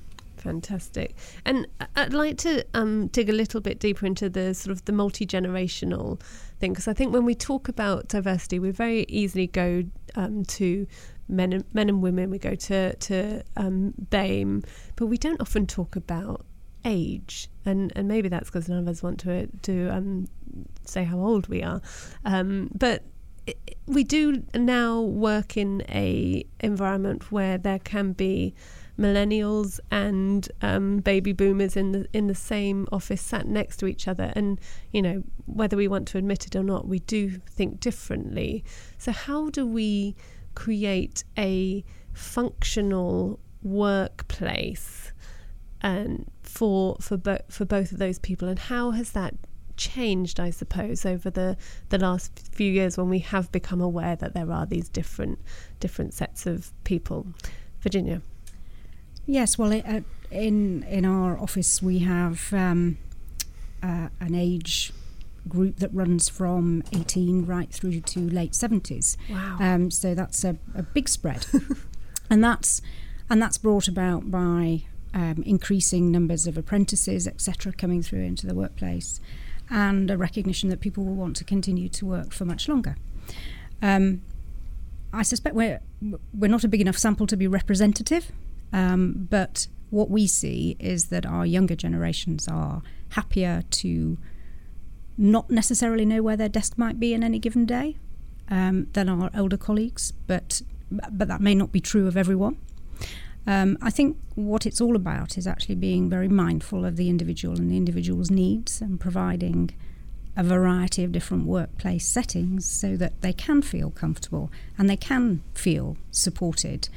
Fantastic. 0.45 1.15
And 1.43 1.65
I'd 1.95 2.13
like 2.13 2.37
to 2.39 2.63
um, 2.75 3.07
dig 3.07 3.29
a 3.29 3.33
little 3.33 3.61
bit 3.61 3.79
deeper 3.79 4.05
into 4.05 4.29
the 4.29 4.53
sort 4.53 4.71
of 4.71 4.85
the 4.85 4.91
multi 4.91 5.25
generational 5.25 6.21
thing 6.65 6.73
because 6.73 6.87
I 6.87 6.93
think 6.93 7.13
when 7.13 7.25
we 7.25 7.35
talk 7.35 7.67
about 7.67 8.07
diversity, 8.07 8.59
we 8.59 8.71
very 8.71 9.05
easily 9.07 9.47
go 9.47 9.83
um, 10.15 10.43
to 10.45 10.87
men 11.27 11.53
and, 11.53 11.63
men 11.73 11.89
and 11.89 12.01
women. 12.01 12.29
We 12.29 12.39
go 12.39 12.55
to 12.55 12.95
to 12.95 13.43
um, 13.55 13.93
BAME, 14.09 14.65
but 14.95 15.07
we 15.07 15.17
don't 15.17 15.39
often 15.39 15.67
talk 15.67 15.95
about 15.95 16.45
age, 16.83 17.49
and 17.65 17.93
and 17.95 18.07
maybe 18.07 18.29
that's 18.29 18.49
because 18.49 18.67
none 18.67 18.79
of 18.79 18.87
us 18.87 19.03
want 19.03 19.19
to 19.21 19.47
to 19.47 19.89
um, 19.89 20.27
say 20.85 21.03
how 21.03 21.19
old 21.19 21.47
we 21.47 21.61
are, 21.61 21.81
um, 22.25 22.69
but 22.73 23.03
we 23.85 24.03
do 24.03 24.43
now 24.55 25.01
work 25.01 25.55
in 25.55 25.83
a 25.89 26.43
environment 26.61 27.31
where 27.31 27.59
there 27.59 27.77
can 27.77 28.11
be 28.13 28.55
millennials 28.97 29.79
and 29.91 30.49
um, 30.61 30.99
baby 30.99 31.33
boomers 31.33 31.75
in 31.75 31.91
the 31.91 32.07
in 32.13 32.27
the 32.27 32.35
same 32.35 32.87
office 32.91 33.21
sat 33.21 33.47
next 33.47 33.77
to 33.77 33.87
each 33.87 34.07
other. 34.07 34.31
And 34.35 34.59
you 34.91 35.01
know 35.01 35.23
whether 35.45 35.77
we 35.77 35.87
want 35.87 36.07
to 36.09 36.17
admit 36.17 36.45
it 36.47 36.55
or 36.55 36.63
not 36.63 36.87
we 36.87 36.99
do 36.99 37.29
think 37.49 37.79
differently. 37.79 38.63
So 38.97 39.11
how 39.11 39.49
do 39.49 39.65
we 39.65 40.15
create 40.55 41.23
a 41.37 41.83
functional 42.13 43.39
workplace 43.61 45.11
and 45.81 46.25
for 46.43 46.95
for 47.01 47.17
bo- 47.17 47.43
for 47.49 47.65
both 47.65 47.91
of 47.91 47.97
those 47.97 48.19
people? 48.19 48.47
And 48.47 48.59
how 48.59 48.91
has 48.91 49.11
that 49.11 49.33
changed 49.77 50.39
I 50.39 50.51
suppose 50.51 51.05
over 51.05 51.29
the 51.29 51.57
the 51.89 51.97
last 51.97 52.49
few 52.53 52.71
years 52.71 52.97
when 52.97 53.09
we 53.09 53.19
have 53.19 53.51
become 53.51 53.81
aware 53.81 54.15
that 54.15 54.33
there 54.33 54.49
are 54.49 54.65
these 54.65 54.87
different 54.87 55.39
different 55.81 56.13
sets 56.13 56.45
of 56.45 56.71
people? 56.85 57.27
Virginia 57.81 58.21
Yes, 59.27 59.57
well, 59.57 59.71
it, 59.71 59.85
uh, 59.87 60.01
in 60.31 60.83
in 60.83 61.05
our 61.05 61.37
office 61.37 61.81
we 61.81 61.99
have 61.99 62.53
um, 62.53 62.97
uh, 63.81 64.09
an 64.19 64.35
age 64.35 64.91
group 65.47 65.77
that 65.77 65.93
runs 65.93 66.27
from 66.27 66.83
18 66.93 67.45
right 67.45 67.71
through 67.71 68.01
to 68.01 68.19
late 68.19 68.53
70s. 68.53 69.15
Wow. 69.29 69.57
Um, 69.59 69.91
so 69.91 70.15
that's 70.15 70.43
a, 70.43 70.57
a 70.73 70.81
big 70.81 71.07
spread, 71.07 71.45
and 72.29 72.43
that's 72.43 72.81
and 73.29 73.41
that's 73.41 73.57
brought 73.57 73.87
about 73.87 74.29
by 74.29 74.83
um, 75.13 75.43
increasing 75.45 76.11
numbers 76.11 76.45
of 76.45 76.57
apprentices, 76.57 77.27
etc., 77.27 77.71
coming 77.73 78.01
through 78.03 78.21
into 78.21 78.45
the 78.45 78.53
workplace, 78.53 79.19
and 79.69 80.11
a 80.11 80.17
recognition 80.17 80.69
that 80.69 80.81
people 80.81 81.03
will 81.03 81.15
want 81.15 81.35
to 81.37 81.43
continue 81.43 81.89
to 81.89 82.05
work 82.05 82.31
for 82.31 82.45
much 82.45 82.67
longer. 82.67 82.95
Um, 83.81 84.21
I 85.13 85.23
suspect 85.23 85.55
we're 85.55 85.79
we're 86.33 86.49
not 86.49 86.63
a 86.63 86.67
big 86.67 86.81
enough 86.81 86.97
sample 86.97 87.27
to 87.27 87.37
be 87.37 87.47
representative, 87.47 88.31
um, 88.73 89.27
but 89.29 89.67
what 89.89 90.09
we 90.09 90.27
see 90.27 90.75
is 90.79 91.05
that 91.05 91.25
our 91.25 91.45
younger 91.45 91.75
generations 91.75 92.47
are 92.47 92.81
happier 93.09 93.63
to 93.69 94.17
not 95.17 95.49
necessarily 95.49 96.05
know 96.05 96.21
where 96.21 96.35
their 96.35 96.49
desk 96.49 96.77
might 96.77 96.99
be 96.99 97.13
in 97.13 97.23
any 97.23 97.39
given 97.39 97.65
day 97.65 97.97
um, 98.49 98.87
than 98.93 99.07
our 99.09 99.29
older 99.35 99.57
colleagues, 99.57 100.11
but 100.27 100.61
but 100.91 101.27
that 101.27 101.41
may 101.41 101.55
not 101.55 101.71
be 101.71 101.79
true 101.79 102.07
of 102.07 102.15
everyone. 102.15 102.57
Um, 103.47 103.77
I 103.81 103.89
think 103.89 104.17
what 104.35 104.65
it's 104.65 104.81
all 104.81 104.95
about 104.95 105.37
is 105.37 105.47
actually 105.47 105.75
being 105.75 106.09
very 106.09 106.27
mindful 106.27 106.85
of 106.85 106.95
the 106.95 107.09
individual 107.09 107.57
and 107.57 107.71
the 107.71 107.77
individual's 107.77 108.31
needs 108.31 108.81
and 108.81 108.99
providing 108.99 109.71
a 110.37 110.43
variety 110.43 111.03
of 111.03 111.11
different 111.11 111.45
workplace 111.45 112.07
settings 112.07 112.69
so 112.69 112.97
that 112.97 113.21
they 113.21 113.33
can 113.33 113.61
feel 113.61 113.89
comfortable 113.89 114.51
and 114.77 114.89
they 114.89 114.97
can 114.97 115.41
feel 115.53 115.97
supported. 116.11 116.89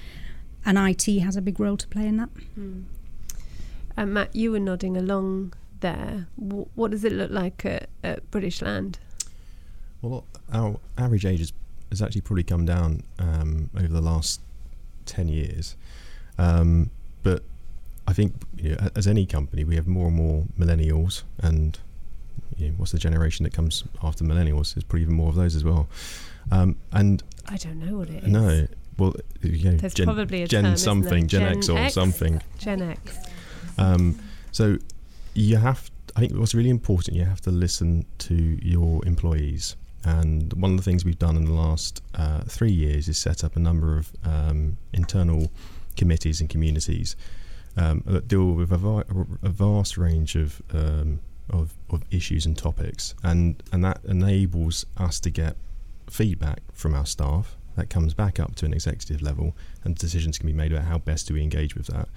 And 0.69 0.77
IT 0.77 1.21
has 1.21 1.35
a 1.35 1.41
big 1.41 1.59
role 1.59 1.79
to 1.79 1.89
play 1.89 2.07
in 2.07 2.19
that. 2.19 2.29
Mm. 2.59 2.85
And 3.97 4.13
Matt, 4.13 4.37
you 4.37 4.53
were 4.53 4.61
nodding 4.61 4.99
along 4.99 5.55
there. 5.81 6.27
W- 6.39 6.69
what 6.75 6.91
does 6.91 7.05
it 7.05 7.13
look 7.13 7.31
like 7.31 7.65
at, 7.65 7.89
at 8.05 8.31
British 8.31 8.61
Land? 8.61 8.99
Well, 10.03 10.27
our 10.53 10.79
average 10.99 11.25
age 11.25 11.39
has, 11.39 11.55
has 11.89 12.03
actually 12.03 12.21
probably 12.21 12.43
come 12.43 12.67
down 12.67 13.03
um, 13.19 13.71
over 13.79 13.89
the 13.89 14.03
last 14.03 14.43
10 15.07 15.29
years. 15.29 15.75
Um, 16.37 16.91
but 17.23 17.43
I 18.07 18.13
think 18.13 18.35
you 18.59 18.73
know, 18.73 18.91
as 18.95 19.07
any 19.07 19.25
company, 19.25 19.65
we 19.65 19.75
have 19.77 19.89
more 19.89 20.09
and 20.09 20.17
more 20.17 20.45
millennials, 20.59 21.23
and 21.39 21.79
you 22.59 22.69
know, 22.69 22.75
what's 22.77 22.93
the 22.93 22.99
generation 22.99 23.45
that 23.45 23.55
comes 23.55 23.85
after 24.03 24.23
millennials? 24.23 24.75
There's 24.75 24.85
probably 24.85 25.03
even 25.03 25.15
more 25.15 25.31
of 25.31 25.35
those 25.35 25.57
as 25.57 25.65
well. 25.65 25.89
Um, 26.53 26.77
and 26.93 27.23
I 27.47 27.57
don't 27.57 27.79
know 27.79 27.97
what 27.97 28.11
it 28.11 28.25
is. 28.25 28.31
no, 28.31 28.67
well, 28.99 29.14
you 29.43 29.71
know, 29.71 29.76
There's 29.76 29.95
Gen, 29.95 30.07
probably 30.07 30.43
a 30.43 30.49
Gen 30.49 30.64
term, 30.64 30.76
something? 30.76 31.26
Gen, 31.28 31.40
Gen 31.40 31.57
X 31.59 31.69
or 31.69 31.78
X? 31.78 31.95
something. 31.95 32.43
Gen 32.59 32.83
X. 32.83 33.17
Um, 33.78 34.19
so 34.52 34.78
you 35.35 35.57
have, 35.57 35.90
I 36.17 36.21
think 36.21 36.35
what's 36.35 36.55
really 36.55 36.71
important, 36.71 37.17
you 37.17 37.25
have 37.25 37.40
to 37.43 37.50
listen 37.50 38.05
to 38.19 38.35
your 38.35 39.05
employees. 39.07 39.76
And 40.05 40.52
one 40.55 40.73
of 40.73 40.76
the 40.76 40.83
things 40.83 41.05
we've 41.05 41.19
done 41.19 41.37
in 41.37 41.45
the 41.45 41.52
last 41.52 42.02
uh, 42.14 42.40
three 42.43 42.71
years 42.73 43.09
is 43.09 43.19
set 43.19 43.45
up 43.45 43.57
a 43.57 43.59
number 43.61 43.97
of 43.99 44.12
um, 44.25 44.78
internal 44.93 45.50
committees 45.97 46.40
and 46.40 46.49
communities 46.49 47.17
um, 47.76 48.02
that 48.07 48.26
deal 48.28 48.52
with 48.52 48.73
a, 48.73 48.76
vi- 48.76 49.05
a 49.43 49.49
vast 49.49 49.99
range 49.99 50.35
of, 50.37 50.62
um, 50.73 51.21
of 51.50 51.75
of 51.90 52.02
issues 52.11 52.45
and 52.47 52.57
topics, 52.59 53.14
and 53.23 53.62
and 53.73 53.85
that 53.85 54.00
enables 54.05 54.85
us 54.97 55.19
to 55.21 55.31
get 55.31 55.57
feedback 56.09 56.61
from 56.73 56.95
our 56.95 57.07
staff 57.07 57.57
that 57.79 57.89
comes 57.89 58.13
back 58.13 58.41
up 58.41 58.55
to 58.57 58.67
an 58.67 58.75
executive 58.75 59.23
level, 59.23 59.57
and 59.85 59.97
decisions 59.97 60.37
can 60.37 60.47
be 60.47 60.53
made 60.53 60.73
about 60.73 60.85
how 60.85 60.99
best 60.99 61.29
do 61.29 61.35
we 61.35 61.43
engage 61.43 61.75
with 61.75 61.87
that. 61.87 62.09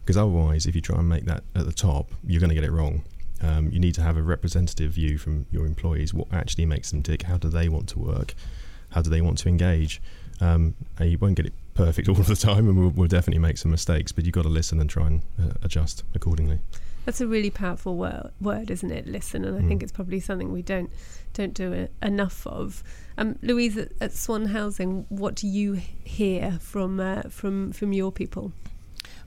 Because 0.00 0.16
otherwise, 0.16 0.64
if 0.64 0.74
you 0.74 0.80
try 0.80 0.98
and 0.98 1.08
make 1.08 1.24
that 1.24 1.42
at 1.54 1.66
the 1.66 1.72
top, 1.72 2.10
you're 2.26 2.40
going 2.40 2.48
to 2.48 2.54
get 2.54 2.64
it 2.64 2.72
wrong. 2.72 3.02
Um, 3.42 3.70
you 3.70 3.78
need 3.78 3.94
to 3.96 4.02
have 4.02 4.16
a 4.16 4.22
representative 4.22 4.92
view 4.92 5.18
from 5.18 5.46
your 5.50 5.66
employees. 5.66 6.14
What 6.14 6.32
actually 6.32 6.66
makes 6.66 6.90
them 6.90 7.02
tick? 7.02 7.22
How 7.22 7.36
do 7.36 7.48
they 7.48 7.68
want 7.68 7.88
to 7.90 7.98
work? 7.98 8.34
How 8.90 9.02
do 9.02 9.10
they 9.10 9.20
want 9.20 9.38
to 9.38 9.48
engage? 9.48 10.00
Um, 10.40 10.74
and 10.98 11.10
you 11.10 11.18
won't 11.18 11.34
get 11.34 11.46
it 11.46 11.52
perfect 11.74 12.08
all 12.08 12.14
the 12.14 12.36
time, 12.36 12.68
and 12.68 12.78
we'll, 12.78 12.90
we'll 12.90 13.08
definitely 13.08 13.40
make 13.40 13.58
some 13.58 13.70
mistakes. 13.70 14.12
But 14.12 14.24
you've 14.24 14.34
got 14.34 14.42
to 14.42 14.48
listen 14.48 14.80
and 14.80 14.88
try 14.88 15.08
and 15.08 15.22
uh, 15.40 15.54
adjust 15.62 16.04
accordingly. 16.14 16.60
That's 17.08 17.22
a 17.22 17.26
really 17.26 17.48
powerful 17.48 17.96
word, 17.96 18.32
word 18.38 18.70
isn't 18.70 18.90
it? 18.90 19.06
Listen, 19.06 19.42
and 19.42 19.56
I 19.56 19.62
Mm. 19.62 19.68
think 19.68 19.82
it's 19.82 19.92
probably 19.92 20.20
something 20.20 20.52
we 20.52 20.60
don't 20.60 20.90
don't 21.32 21.54
do 21.54 21.88
enough 22.02 22.46
of. 22.46 22.84
Um, 23.16 23.38
Louise, 23.40 23.78
at, 23.78 23.92
at 23.98 24.12
Swan 24.12 24.44
Housing, 24.44 25.06
what 25.08 25.34
do 25.34 25.46
you 25.48 25.80
hear 26.04 26.58
from 26.60 27.00
uh, 27.00 27.22
from 27.30 27.72
from 27.72 27.94
your 27.94 28.12
people? 28.12 28.52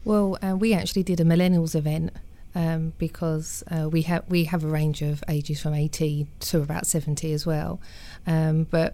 Well, 0.05 0.37
uh, 0.43 0.55
we 0.55 0.75
actually 0.75 1.01
did 1.01 1.19
a 1.19 1.23
millennials 1.23 1.73
event 1.73 2.11
um, 2.53 2.93
because 2.99 3.63
uh, 3.71 3.89
we 3.89 4.03
have 4.03 4.25
we 4.29 4.43
have 4.43 4.63
a 4.63 4.67
range 4.67 5.01
of 5.01 5.23
ages 5.27 5.59
from 5.59 5.73
18 5.73 6.27
to 6.51 6.61
about 6.61 6.85
70 6.85 7.33
as 7.33 7.47
well, 7.47 7.79
um, 8.27 8.67
but 8.69 8.93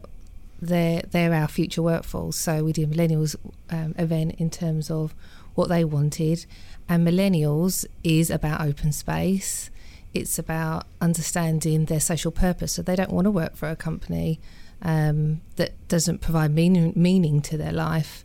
they're 0.62 1.02
they're 1.12 1.34
our 1.34 1.50
future 1.50 1.82
workforce. 1.82 2.38
So 2.38 2.64
we 2.64 2.72
did 2.72 2.90
a 2.90 2.96
millennials 2.96 3.36
um, 3.70 3.96
event 3.98 4.36
in 4.38 4.50
terms 4.50 4.90
of 4.90 5.14
what 5.56 5.68
they 5.68 5.84
wanted, 5.84 6.46
and 6.90 7.06
millennials 7.06 7.86
is 8.04 8.30
about 8.30 8.62
open 8.62 8.92
space. 8.92 9.70
It's 10.14 10.40
about 10.40 10.86
understanding 11.02 11.86
their 11.86 12.00
social 12.00 12.32
purpose. 12.32 12.74
So 12.74 12.82
they 12.82 12.96
don't 12.96 13.12
want 13.12 13.26
to 13.26 13.32
work 13.32 13.56
for 13.56 13.70
a 13.70 13.76
company 13.76 14.40
um, 14.82 15.42
that 15.56 15.72
doesn't 15.88 16.22
provide 16.22 16.54
meaning 16.54 16.94
meaning 16.96 17.42
to 17.42 17.58
their 17.58 17.72
life. 17.72 18.24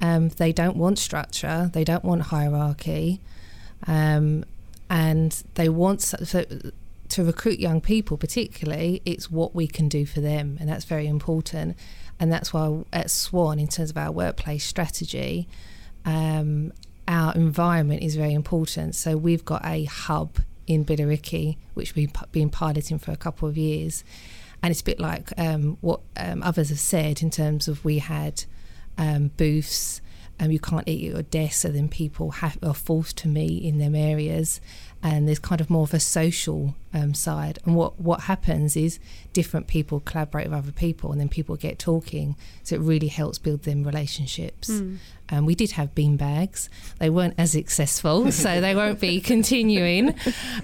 Um, 0.00 0.30
they 0.30 0.52
don't 0.52 0.76
want 0.76 0.98
structure. 0.98 1.70
They 1.72 1.84
don't 1.84 2.04
want 2.04 2.22
hierarchy, 2.22 3.20
um, 3.86 4.44
and 4.90 5.42
they 5.54 5.68
want 5.68 6.02
so, 6.02 6.44
to 7.08 7.24
recruit 7.24 7.60
young 7.60 7.80
people. 7.80 8.16
Particularly, 8.16 9.00
it's 9.04 9.30
what 9.30 9.54
we 9.54 9.66
can 9.68 9.88
do 9.88 10.04
for 10.04 10.20
them, 10.20 10.56
and 10.60 10.68
that's 10.68 10.84
very 10.84 11.06
important. 11.06 11.76
And 12.18 12.32
that's 12.32 12.52
why 12.52 12.84
at 12.92 13.10
Swan, 13.10 13.58
in 13.58 13.68
terms 13.68 13.90
of 13.90 13.96
our 13.96 14.12
workplace 14.12 14.64
strategy, 14.64 15.48
um, 16.04 16.72
our 17.08 17.34
environment 17.34 18.02
is 18.02 18.16
very 18.16 18.34
important. 18.34 18.94
So 18.94 19.16
we've 19.16 19.44
got 19.44 19.64
a 19.64 19.84
hub 19.84 20.38
in 20.66 20.84
Billericay, 20.84 21.56
which 21.74 21.94
we've 21.94 22.12
been 22.30 22.50
piloting 22.50 22.98
for 22.98 23.10
a 23.10 23.16
couple 23.16 23.48
of 23.48 23.56
years, 23.56 24.04
and 24.62 24.70
it's 24.70 24.80
a 24.80 24.84
bit 24.84 25.00
like 25.00 25.32
um, 25.38 25.76
what 25.80 26.00
um, 26.16 26.42
others 26.42 26.68
have 26.68 26.78
said 26.78 27.22
in 27.22 27.30
terms 27.30 27.68
of 27.68 27.84
we 27.84 27.98
had 27.98 28.44
um, 28.96 29.28
booths. 29.36 30.00
and 30.38 30.52
you 30.52 30.58
can't 30.58 30.88
eat 30.88 31.06
at 31.08 31.14
your 31.14 31.22
desk, 31.22 31.62
so 31.62 31.68
then 31.68 31.88
people 31.88 32.30
have, 32.30 32.58
are 32.62 32.74
forced 32.74 33.16
to 33.18 33.28
meet 33.28 33.62
in 33.62 33.78
them 33.78 33.94
areas, 33.94 34.60
and 35.02 35.26
there's 35.26 35.40
kind 35.40 35.60
of 35.60 35.68
more 35.68 35.82
of 35.82 35.92
a 35.92 36.00
social 36.00 36.74
um, 36.94 37.12
side. 37.12 37.58
And 37.64 37.74
what 37.74 38.00
what 38.00 38.22
happens 38.22 38.76
is 38.76 39.00
different 39.32 39.66
people 39.66 40.00
collaborate 40.00 40.48
with 40.48 40.58
other 40.58 40.72
people, 40.72 41.10
and 41.10 41.20
then 41.20 41.28
people 41.28 41.56
get 41.56 41.78
talking. 41.78 42.36
So 42.62 42.76
it 42.76 42.80
really 42.80 43.08
helps 43.08 43.38
build 43.38 43.64
them 43.64 43.82
relationships. 43.82 44.70
Mm. 44.70 44.98
Um, 45.30 45.46
we 45.46 45.54
did 45.54 45.72
have 45.72 45.94
bean 45.94 46.16
bags. 46.16 46.70
They 46.98 47.10
weren't 47.10 47.34
as 47.36 47.52
successful, 47.52 48.30
so 48.32 48.60
they 48.60 48.74
won't 48.74 49.00
be 49.00 49.20
continuing. 49.20 50.14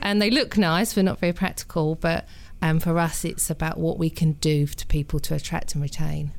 And 0.00 0.22
they 0.22 0.30
look 0.30 0.56
nice, 0.56 0.94
but 0.94 1.04
not 1.04 1.18
very 1.18 1.32
practical. 1.32 1.96
But 1.96 2.26
um, 2.62 2.78
for 2.78 2.98
us, 2.98 3.24
it's 3.24 3.50
about 3.50 3.78
what 3.78 3.98
we 3.98 4.08
can 4.08 4.32
do 4.32 4.66
to 4.66 4.86
people 4.86 5.18
to 5.20 5.34
attract 5.34 5.74
and 5.74 5.82
retain. 5.82 6.32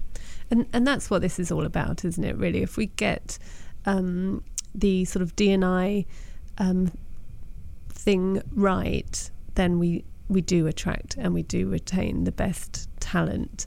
And 0.49 0.67
and 0.71 0.87
that's 0.87 1.09
what 1.09 1.21
this 1.21 1.37
is 1.37 1.51
all 1.51 1.65
about, 1.65 2.05
isn't 2.05 2.23
it? 2.23 2.37
Really, 2.37 2.61
if 2.61 2.77
we 2.77 2.87
get 2.87 3.37
um, 3.85 4.43
the 4.73 5.03
sort 5.05 5.21
of 5.21 5.35
D&I 5.35 6.05
um, 6.57 6.91
thing 8.05 8.41
right, 8.53 9.31
then 9.55 9.79
we 9.79 10.03
we 10.27 10.41
do 10.41 10.67
attract 10.67 11.15
and 11.17 11.33
we 11.33 11.43
do 11.43 11.67
retain 11.67 12.23
the 12.23 12.31
best 12.31 12.87
talent. 12.99 13.65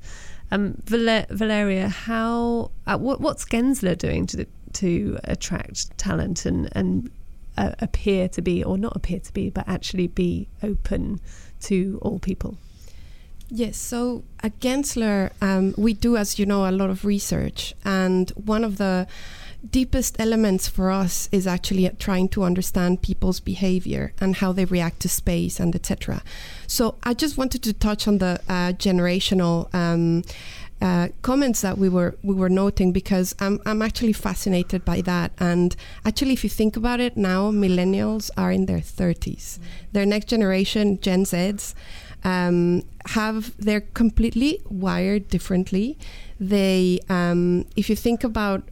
Um, 0.52 0.80
Val- 0.84 1.26
Valeria, 1.30 1.88
how 1.88 2.70
uh, 2.86 2.98
what, 2.98 3.20
what's 3.20 3.44
Gensler 3.44 3.96
doing 3.96 4.26
to 4.26 4.46
to 4.74 5.18
attract 5.24 5.96
talent 5.98 6.46
and 6.46 6.68
and 6.72 7.10
uh, 7.56 7.72
appear 7.80 8.28
to 8.28 8.42
be, 8.42 8.64
or 8.64 8.78
not 8.78 8.96
appear 8.96 9.20
to 9.20 9.32
be, 9.32 9.50
but 9.50 9.64
actually 9.68 10.08
be 10.08 10.48
open 10.62 11.20
to 11.60 11.98
all 12.02 12.18
people? 12.18 12.56
Yes, 13.54 13.76
so 13.76 14.24
at 14.42 14.58
Gensler, 14.60 15.30
um, 15.42 15.74
we 15.76 15.92
do, 15.92 16.16
as 16.16 16.38
you 16.38 16.46
know, 16.46 16.66
a 16.66 16.72
lot 16.72 16.88
of 16.88 17.04
research. 17.04 17.74
And 17.84 18.30
one 18.30 18.64
of 18.64 18.78
the 18.78 19.06
deepest 19.70 20.20
elements 20.20 20.68
for 20.68 20.90
us 20.90 21.28
is 21.32 21.46
actually 21.46 21.88
trying 21.98 22.28
to 22.30 22.42
understand 22.42 23.02
people's 23.02 23.40
behavior 23.40 24.12
and 24.20 24.36
how 24.36 24.52
they 24.52 24.64
react 24.64 25.00
to 25.00 25.08
space 25.08 25.60
and 25.60 25.74
etc. 25.74 26.22
So 26.66 26.96
I 27.04 27.14
just 27.14 27.38
wanted 27.38 27.62
to 27.62 27.72
touch 27.72 28.08
on 28.08 28.18
the 28.18 28.40
uh, 28.48 28.72
generational 28.72 29.72
um, 29.74 30.24
uh, 30.80 31.08
comments 31.22 31.60
that 31.60 31.78
we 31.78 31.88
were 31.88 32.16
we 32.24 32.34
were 32.34 32.48
noting 32.48 32.90
because 32.92 33.36
I'm 33.38 33.60
I'm 33.64 33.82
actually 33.82 34.12
fascinated 34.12 34.84
by 34.84 35.00
that. 35.02 35.30
And 35.38 35.76
actually, 36.04 36.32
if 36.32 36.42
you 36.42 36.50
think 36.50 36.76
about 36.76 36.98
it, 36.98 37.16
now 37.16 37.52
millennials 37.52 38.30
are 38.36 38.50
in 38.50 38.66
their 38.66 38.80
30s. 38.80 39.60
Their 39.92 40.04
next 40.04 40.26
generation, 40.26 41.00
Gen 41.00 41.24
Zs, 41.24 41.74
um, 42.24 42.82
have 43.06 43.56
they're 43.58 43.86
completely 43.94 44.60
wired 44.68 45.28
differently. 45.28 45.96
They, 46.40 46.98
um, 47.08 47.66
if 47.76 47.88
you 47.88 47.94
think 47.94 48.24
about 48.24 48.64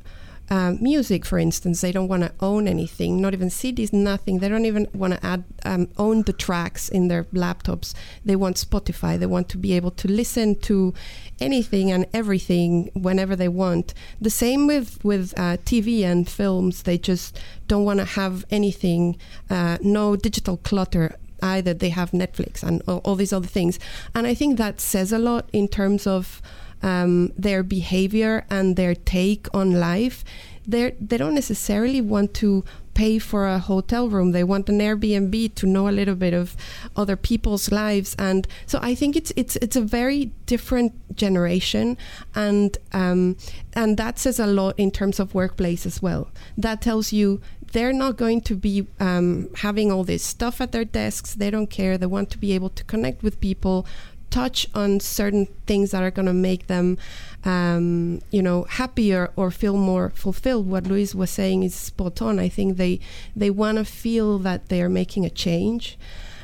uh, 0.51 0.73
music, 0.81 1.25
for 1.25 1.39
instance, 1.39 1.81
they 1.81 1.93
don't 1.93 2.09
want 2.09 2.25
to 2.25 2.33
own 2.41 2.67
anything, 2.67 3.21
not 3.21 3.35
even 3.35 3.49
CDs, 3.49 3.93
nothing. 3.93 4.41
They 4.41 4.49
don't 4.49 4.67
even 4.67 4.89
want 4.93 5.15
to 5.15 5.25
add 5.25 5.45
um, 5.65 5.89
own 5.97 6.23
the 6.23 6.33
tracks 6.33 6.89
in 6.89 7.07
their 7.07 7.25
laptops. 7.25 7.95
They 8.25 8.35
want 8.35 8.57
Spotify. 8.57 9.17
They 9.17 9.27
want 9.27 9.49
to 9.51 9.59
be 9.59 9.75
able 9.75 9.93
to 9.93 10.09
listen 10.09 10.57
to 10.63 10.93
anything 11.39 11.93
and 11.93 12.05
everything 12.13 12.91
whenever 12.95 13.37
they 13.37 13.49
want. 13.49 13.95
The 14.21 14.31
same 14.31 14.67
with 14.67 14.99
with 15.05 15.33
uh, 15.37 15.59
TV 15.59 16.03
and 16.03 16.29
films. 16.29 16.83
They 16.83 16.99
just 16.99 17.39
don't 17.69 17.85
want 17.85 18.01
to 18.01 18.05
have 18.05 18.45
anything, 18.51 19.19
uh, 19.49 19.79
no 19.81 20.17
digital 20.17 20.57
clutter 20.57 21.17
either. 21.41 21.75
They 21.75 21.91
have 21.91 22.11
Netflix 22.11 22.65
and 22.65 22.83
all, 22.89 22.99
all, 23.05 23.15
these 23.15 23.33
other 23.33 23.47
things, 23.47 23.79
and 24.17 24.27
I 24.27 24.35
think 24.35 24.59
that 24.59 24.81
says 24.81 25.13
a 25.13 25.19
lot 25.19 25.49
in 25.53 25.69
terms 25.69 26.09
of 26.09 26.43
um, 26.83 27.33
their 27.37 27.63
behavior 27.63 28.45
and 28.51 28.77
their 28.77 28.95
take 28.95 29.47
on 29.55 29.73
life. 29.73 30.25
They 30.67 30.95
they 31.01 31.17
don't 31.17 31.35
necessarily 31.35 32.01
want 32.01 32.35
to 32.35 32.65
pay 32.95 33.19
for 33.19 33.47
a 33.47 33.59
hotel 33.59 34.09
room. 34.09 34.33
They 34.33 34.45
want 34.45 34.69
an 34.69 34.79
Airbnb 34.79 35.55
to 35.55 35.67
know 35.67 35.89
a 35.89 35.91
little 35.91 36.15
bit 36.15 36.35
of 36.35 36.57
other 36.95 37.17
people's 37.17 37.73
lives, 37.73 38.15
and 38.19 38.47
so 38.67 38.79
I 38.83 38.95
think 38.95 39.17
it's 39.17 39.33
it's 39.37 39.57
it's 39.57 39.77
a 39.77 39.81
very 39.81 40.33
different 40.47 40.93
generation, 41.17 41.97
and 42.35 42.77
um, 42.93 43.37
and 43.73 43.97
that 43.97 44.19
says 44.19 44.39
a 44.39 44.47
lot 44.47 44.75
in 44.79 44.91
terms 44.91 45.19
of 45.19 45.35
workplace 45.35 45.87
as 45.87 46.03
well. 46.03 46.29
That 46.59 46.83
tells 46.83 47.13
you 47.13 47.41
they're 47.73 47.93
not 47.93 48.17
going 48.17 48.41
to 48.43 48.55
be 48.55 48.87
um, 48.99 49.49
having 49.57 49.93
all 49.93 50.05
this 50.05 50.25
stuff 50.25 50.61
at 50.61 50.73
their 50.73 50.85
desks. 50.85 51.35
They 51.35 51.51
don't 51.51 51.71
care. 51.71 51.97
They 51.97 52.07
want 52.07 52.31
to 52.31 52.39
be 52.39 52.53
able 52.53 52.71
to 52.71 52.85
connect 52.85 53.23
with 53.23 53.41
people, 53.41 53.87
touch 54.31 54.67
on 54.75 55.01
certain 55.01 55.47
things 55.67 55.91
that 55.91 56.03
are 56.03 56.11
going 56.11 56.27
to 56.27 56.33
make 56.33 56.67
them, 56.67 56.99
um, 57.45 58.21
you 58.31 58.43
know, 58.43 58.65
happier 58.65 59.31
or 59.37 59.51
feel 59.51 59.77
more 59.77 60.11
fulfilled. 60.11 60.67
What 60.69 60.87
Louise 60.87 61.15
was 61.15 61.31
saying 61.31 61.63
is 61.63 61.75
spot 61.75 62.23
on. 62.23 62.39
I 62.39 62.49
think 62.49 62.77
they 62.77 63.01
they 63.35 63.51
want 63.51 63.79
to 63.79 63.85
feel 63.85 64.39
that 64.39 64.69
they 64.69 64.83
are 64.83 64.89
making 64.89 65.25
a 65.25 65.31
change. 65.31 65.99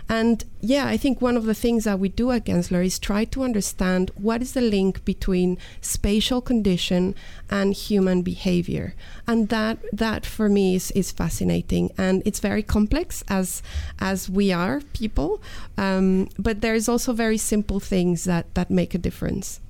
And 0.09 0.45
yeah, 0.61 0.87
I 0.87 0.97
think 0.97 1.21
one 1.21 1.37
of 1.37 1.45
the 1.45 1.55
things 1.55 1.85
that 1.85 1.99
we 1.99 2.09
do 2.09 2.31
at 2.31 2.45
Gensler 2.45 2.85
is 2.85 2.99
try 2.99 3.25
to 3.27 3.43
understand 3.43 4.11
what 4.15 4.41
is 4.41 4.53
the 4.53 4.61
link 4.61 5.05
between 5.05 5.59
spatial 5.81 6.41
condition 6.41 7.15
and 7.51 7.73
human 7.73 8.23
behavior. 8.23 8.95
And 9.27 9.49
that 9.49 9.79
that 9.93 10.25
for 10.25 10.49
me 10.49 10.77
is, 10.77 10.91
is 10.93 11.11
fascinating. 11.11 11.91
And 11.99 12.23
it's 12.25 12.41
very 12.41 12.63
complex 12.63 13.25
as 13.29 13.63
as 13.99 14.31
we 14.31 14.53
are 14.53 14.81
people. 14.93 15.43
Um, 15.77 16.29
but 16.39 16.61
there's 16.61 16.89
also 16.89 17.13
very 17.13 17.39
simple 17.39 17.81
things 17.81 18.25
that, 18.25 18.55
that 18.55 18.71
make 18.71 18.95
a 18.95 18.99
difference. 18.99 19.61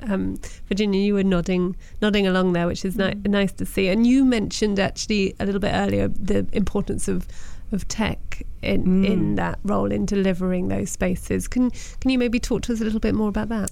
Um, 0.00 0.38
Virginia, 0.68 1.00
you 1.00 1.14
were 1.14 1.24
nodding, 1.24 1.76
nodding 2.00 2.26
along 2.26 2.54
there, 2.54 2.66
which 2.66 2.84
is 2.86 2.96
ni- 2.96 3.10
mm. 3.10 3.26
nice 3.26 3.52
to 3.52 3.66
see. 3.66 3.88
And 3.88 4.06
you 4.06 4.24
mentioned 4.24 4.78
actually 4.78 5.34
a 5.38 5.44
little 5.44 5.60
bit 5.60 5.72
earlier 5.74 6.08
the 6.08 6.46
importance 6.52 7.06
of 7.06 7.26
of 7.72 7.88
tech 7.88 8.42
in 8.62 8.84
mm. 8.84 9.06
in 9.06 9.34
that 9.36 9.58
role 9.64 9.90
in 9.90 10.06
delivering 10.06 10.68
those 10.68 10.90
spaces. 10.90 11.48
Can 11.48 11.70
can 12.00 12.10
you 12.10 12.18
maybe 12.18 12.38
talk 12.38 12.62
to 12.62 12.72
us 12.72 12.80
a 12.80 12.84
little 12.84 13.00
bit 13.00 13.14
more 13.14 13.28
about 13.28 13.48
that? 13.48 13.70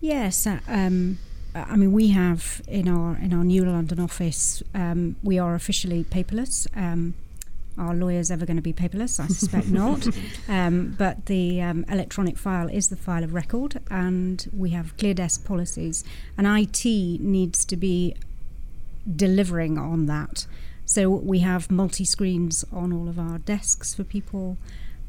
Yes, 0.00 0.46
uh, 0.46 0.60
um, 0.68 1.18
I 1.54 1.76
mean 1.76 1.92
we 1.92 2.08
have 2.08 2.62
in 2.68 2.88
our 2.88 3.16
in 3.16 3.32
our 3.32 3.44
new 3.44 3.64
London 3.64 4.00
office 4.00 4.62
um, 4.74 5.16
we 5.22 5.38
are 5.38 5.54
officially 5.54 6.04
paperless. 6.04 6.66
Um, 6.76 7.14
are 7.78 7.94
lawyers 7.94 8.30
ever 8.30 8.46
going 8.46 8.56
to 8.56 8.62
be 8.62 8.72
paperless? 8.72 9.20
I 9.20 9.26
suspect 9.26 9.66
not. 9.82 10.08
Um, 10.48 10.94
but 10.96 11.26
the 11.26 11.60
um, 11.60 11.84
electronic 11.90 12.38
file 12.38 12.68
is 12.68 12.88
the 12.88 12.96
file 12.96 13.22
of 13.22 13.34
record, 13.34 13.80
and 13.90 14.48
we 14.56 14.70
have 14.70 14.96
clear 14.96 15.12
desk 15.12 15.44
policies, 15.44 16.02
and 16.38 16.46
IT 16.46 16.84
needs 17.20 17.64
to 17.66 17.76
be 17.76 18.14
delivering 19.14 19.78
on 19.78 20.06
that. 20.06 20.46
So 20.86 21.10
we 21.10 21.40
have 21.40 21.70
multi 21.70 22.04
screens 22.04 22.64
on 22.72 22.92
all 22.92 23.08
of 23.08 23.18
our 23.18 23.38
desks 23.38 23.92
for 23.92 24.04
people. 24.04 24.56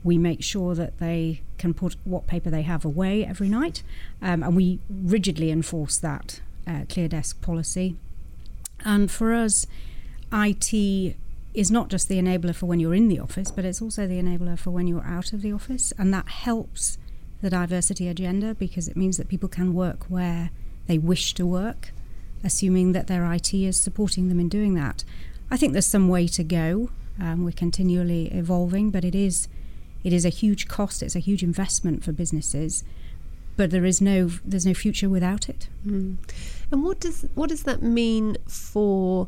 We 0.04 0.18
make 0.18 0.44
sure 0.44 0.74
that 0.74 0.98
they 0.98 1.42
can 1.60 1.76
put 1.76 1.96
what 2.04 2.26
paper 2.26 2.50
they 2.50 2.64
have 2.64 2.84
away 2.84 3.24
every 3.24 3.48
night, 3.48 3.84
um, 4.22 4.42
and 4.42 4.56
we 4.56 4.80
rigidly 4.90 5.52
enforce 5.52 5.98
that 6.00 6.42
uh, 6.66 6.82
clear 6.90 7.08
desk 7.08 7.42
policy. 7.42 7.96
And 8.84 9.10
for 9.12 9.34
us, 9.34 9.68
IT 10.34 10.74
is 11.54 11.72
not 11.72 11.90
just 11.90 12.10
the 12.10 12.18
enabler 12.18 12.56
for 12.56 12.66
when 12.66 12.80
you're 12.80 12.94
in 12.96 13.08
the 13.08 13.20
office, 13.20 13.52
but 13.52 13.64
it's 13.66 13.82
also 13.82 14.08
the 14.08 14.22
enabler 14.22 14.58
for 14.58 14.72
when 14.72 14.88
you're 14.88 15.06
out 15.06 15.32
of 15.32 15.42
the 15.42 15.52
office, 15.52 15.94
and 15.98 16.14
that 16.14 16.28
helps 16.28 16.98
the 17.42 17.50
diversity 17.52 18.08
agenda 18.08 18.56
because 18.56 18.88
it 18.88 18.98
means 18.98 19.18
that 19.18 19.28
people 19.28 19.50
can 19.50 19.76
work 19.76 20.06
where 20.06 20.50
they 20.88 20.98
wish 20.98 21.34
to 21.36 21.46
work, 21.46 21.92
assuming 22.44 22.94
that 22.94 23.08
their 23.08 23.32
IT 23.32 23.54
is 23.54 23.78
supporting 23.78 24.28
them 24.28 24.40
in 24.40 24.50
doing 24.50 24.74
that. 24.74 25.04
I 25.50 25.58
think 25.58 25.74
there's 25.74 25.88
some 25.88 26.10
way 26.10 26.28
to 26.28 26.44
go. 26.44 26.90
Um, 27.20 27.46
we're 27.46 27.52
continually 27.52 28.28
evolving, 28.28 28.92
but 28.92 29.04
it 29.04 29.16
is 29.16 29.48
it 30.04 30.14
is 30.14 30.26
a 30.26 30.30
huge 30.30 30.68
cost. 30.68 31.02
It's 31.02 31.16
a 31.16 31.20
huge 31.20 31.44
investment 31.44 32.04
for 32.04 32.12
businesses, 32.12 32.84
but 33.56 33.72
there 33.72 33.86
is 33.86 34.02
no 34.02 34.28
there's 34.46 34.66
no 34.66 34.74
future 34.74 35.10
without 35.10 35.50
it. 35.50 35.68
Mm. 35.86 36.18
And 36.72 36.84
what 36.84 37.00
does 37.00 37.26
what 37.36 37.50
does 37.50 37.64
that 37.64 37.82
mean 37.82 38.38
for 38.48 39.26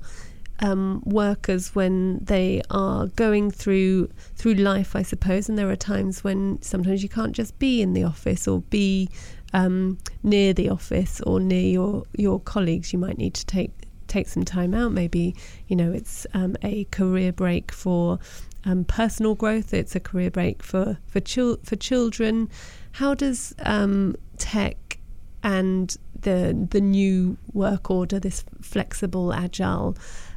um, 0.60 1.01
workers 1.05 1.73
when 1.73 2.19
they 2.23 2.62
are 2.69 3.08
going 3.08 3.49
through 3.49 4.10
through 4.36 4.55
life? 4.55 4.95
I 4.95 5.01
suppose, 5.01 5.49
and 5.49 5.58
there 5.58 5.69
are 5.69 5.75
times 5.75 6.23
when 6.23 6.62
sometimes 6.62 7.01
you 7.01 7.10
can't 7.10 7.34
just 7.34 7.58
be 7.60 7.82
in 7.82 7.93
the 7.93 8.03
office 8.03 8.47
or 8.47 8.62
be 8.69 9.10
um, 9.53 9.97
near 10.21 10.53
the 10.53 10.69
office 10.69 11.21
or 11.21 11.39
near 11.39 11.67
your 11.71 12.03
your 12.15 12.39
colleagues. 12.39 12.93
You 12.93 12.99
might 12.99 13.17
need 13.17 13.34
to 13.34 13.45
take 13.45 13.71
take 14.09 14.27
some 14.27 14.43
time 14.43 14.73
out. 14.73 14.91
Maybe 14.91 15.35
you 15.67 15.75
know 15.75 15.91
it's 15.91 16.27
um, 16.33 16.55
a 16.61 16.85
career 16.85 17.31
break 17.31 17.71
for 17.71 18.19
um, 18.65 18.83
personal 18.83 19.35
growth. 19.35 19.73
It's 19.73 19.95
a 19.95 19.99
career 19.99 20.31
break 20.31 20.63
for 20.63 20.97
for 21.07 21.19
chil- 21.19 21.59
for 21.63 21.75
children. 21.75 22.49
How 22.93 23.13
does 23.13 23.53
um, 23.59 24.15
tech 24.37 24.99
and 25.43 25.95
the 26.21 26.67
the 26.69 26.81
new 26.81 27.37
work 27.53 27.89
order, 27.89 28.19
this 28.19 28.43
flexible, 28.61 29.33
agile 29.33 29.95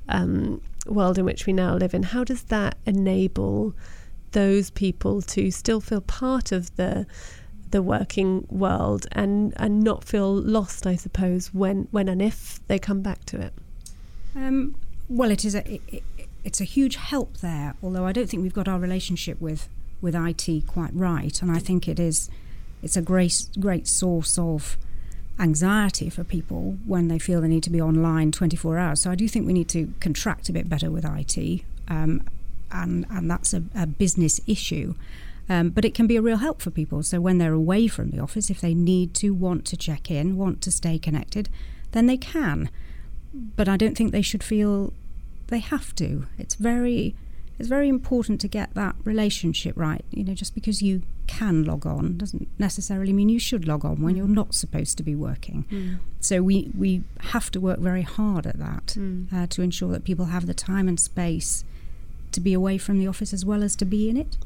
um, 0.09 0.61
world 0.87 1.19
in 1.19 1.25
which 1.25 1.47
we 1.47 1.53
now 1.53 1.75
live 1.75 1.95
in, 1.95 2.03
how 2.03 2.25
does 2.25 2.45
that 2.45 2.77
enable 2.87 3.75
those 4.33 4.71
people 4.71 5.23
to 5.23 5.51
still 5.51 5.81
feel 5.81 6.01
part 6.01 6.53
of 6.53 6.75
the 6.77 7.07
the 7.73 7.83
working 7.83 8.47
world 8.49 9.07
and 9.13 9.53
and 9.57 9.83
not 9.83 10.05
feel 10.05 10.33
lost, 10.33 10.87
I 10.87 10.97
suppose, 10.97 11.53
when 11.53 11.89
when 11.91 12.09
and 12.09 12.23
if 12.23 12.61
they 12.69 12.79
come 12.79 13.03
back 13.03 13.25
to 13.27 13.41
it. 13.41 13.53
Um, 14.37 14.77
well, 15.09 15.31
it 15.31 15.45
is 15.45 15.55
a 15.55 15.81
it, 15.93 16.03
it's 16.45 16.61
a 16.61 16.65
huge 16.65 16.97
help 16.97 17.39
there. 17.39 17.75
Although 17.83 18.07
I 18.07 18.13
don't 18.13 18.29
think 18.29 18.43
we've 18.43 18.55
got 18.55 18.69
our 18.69 18.79
relationship 18.79 19.41
with 19.41 19.69
with 20.01 20.15
IT 20.15 20.67
quite 20.67 20.95
right, 20.95 21.43
and 21.43 21.51
I 21.51 21.59
think 21.59 21.89
it 21.89 21.99
is 21.99 22.31
it's 22.83 22.97
a 22.97 23.03
great 23.03 23.49
great 23.59 23.89
source 23.89 24.39
of 24.39 24.77
anxiety 25.39 26.11
for 26.11 26.25
people 26.25 26.77
when 26.87 27.09
they 27.09 27.19
feel 27.19 27.41
they 27.41 27.49
need 27.49 27.63
to 27.63 27.71
be 27.71 27.81
online 27.81 28.31
24 28.31 28.79
hours. 28.79 29.01
So 29.01 29.11
I 29.11 29.15
do 29.15 29.27
think 29.27 29.47
we 29.47 29.53
need 29.53 29.69
to 29.71 29.93
contract 29.99 30.49
a 30.49 30.53
bit 30.53 30.69
better 30.69 30.91
with 30.91 31.05
IT, 31.05 31.63
um, 31.89 32.23
and 32.71 33.07
and 33.11 33.31
that's 33.31 33.55
a, 33.55 33.63
a 33.75 33.87
business 33.87 34.41
issue. 34.47 34.95
Um, 35.53 35.71
but 35.71 35.85
it 35.85 35.95
can 35.95 36.07
be 36.07 36.17
a 36.17 36.23
real 36.23 36.39
help 36.39 36.63
for 36.63 36.71
people. 36.71 37.03
So 37.03 37.21
when 37.21 37.39
they're 37.39 37.53
away 37.53 37.89
from 37.89 38.11
the 38.11 38.21
office, 38.21 38.51
if 38.51 38.61
they 38.61 38.75
need 38.75 39.13
to, 39.15 39.35
want 39.35 39.65
to 39.67 39.77
check 39.77 40.11
in, 40.11 40.37
want 40.37 40.61
to 40.63 40.71
stay 40.71 40.99
connected, 40.99 41.49
then 41.93 42.07
they 42.07 42.17
can 42.17 42.71
but 43.33 43.69
I 43.69 43.77
don't 43.77 43.97
think 43.97 44.13
they 44.13 44.23
should 44.23 44.43
feel 44.43 44.93
they 45.49 45.61
have 45.61 45.95
to. 45.97 46.27
It's 46.39 46.55
very 46.55 47.15
it's 47.59 47.69
very 47.69 47.89
important 47.89 48.41
to 48.41 48.49
get 48.49 48.75
that 48.75 48.97
relationship 49.05 49.77
right. 49.77 50.05
You 50.11 50.25
know, 50.25 50.35
just 50.35 50.55
because 50.55 50.83
you 50.83 51.03
can 51.27 51.65
log 51.65 51.87
on 51.87 52.19
doesn't 52.19 52.49
necessarily 52.59 53.13
mean 53.13 53.29
you 53.29 53.39
should 53.39 53.69
log 53.69 53.85
on 53.85 54.03
when 54.03 54.15
mm. 54.15 54.19
you're 54.19 54.29
not 54.29 54.55
supposed 54.55 54.97
to 54.99 55.03
be 55.03 55.15
working. 55.15 55.65
Mm. 55.71 55.99
So 56.21 56.43
we 56.43 56.71
we 56.77 57.03
have 57.21 57.51
to 57.53 57.61
work 57.61 57.79
very 57.79 58.03
hard 58.03 58.47
at 58.47 58.59
that 58.59 58.95
mm. 58.99 59.33
uh, 59.33 59.47
to 59.49 59.63
ensure 59.63 59.91
that 59.93 60.05
people 60.05 60.27
have 60.27 60.47
the 60.47 60.55
time 60.55 60.89
and 60.89 60.99
space 60.99 61.65
to 62.33 62.41
be 62.41 62.53
away 62.53 62.79
from 62.79 62.99
the 62.99 63.07
office 63.07 63.33
as 63.33 63.45
well 63.45 63.63
as 63.63 63.77
to 63.77 63.85
be 63.85 64.09
in 64.09 64.17
it. 64.17 64.37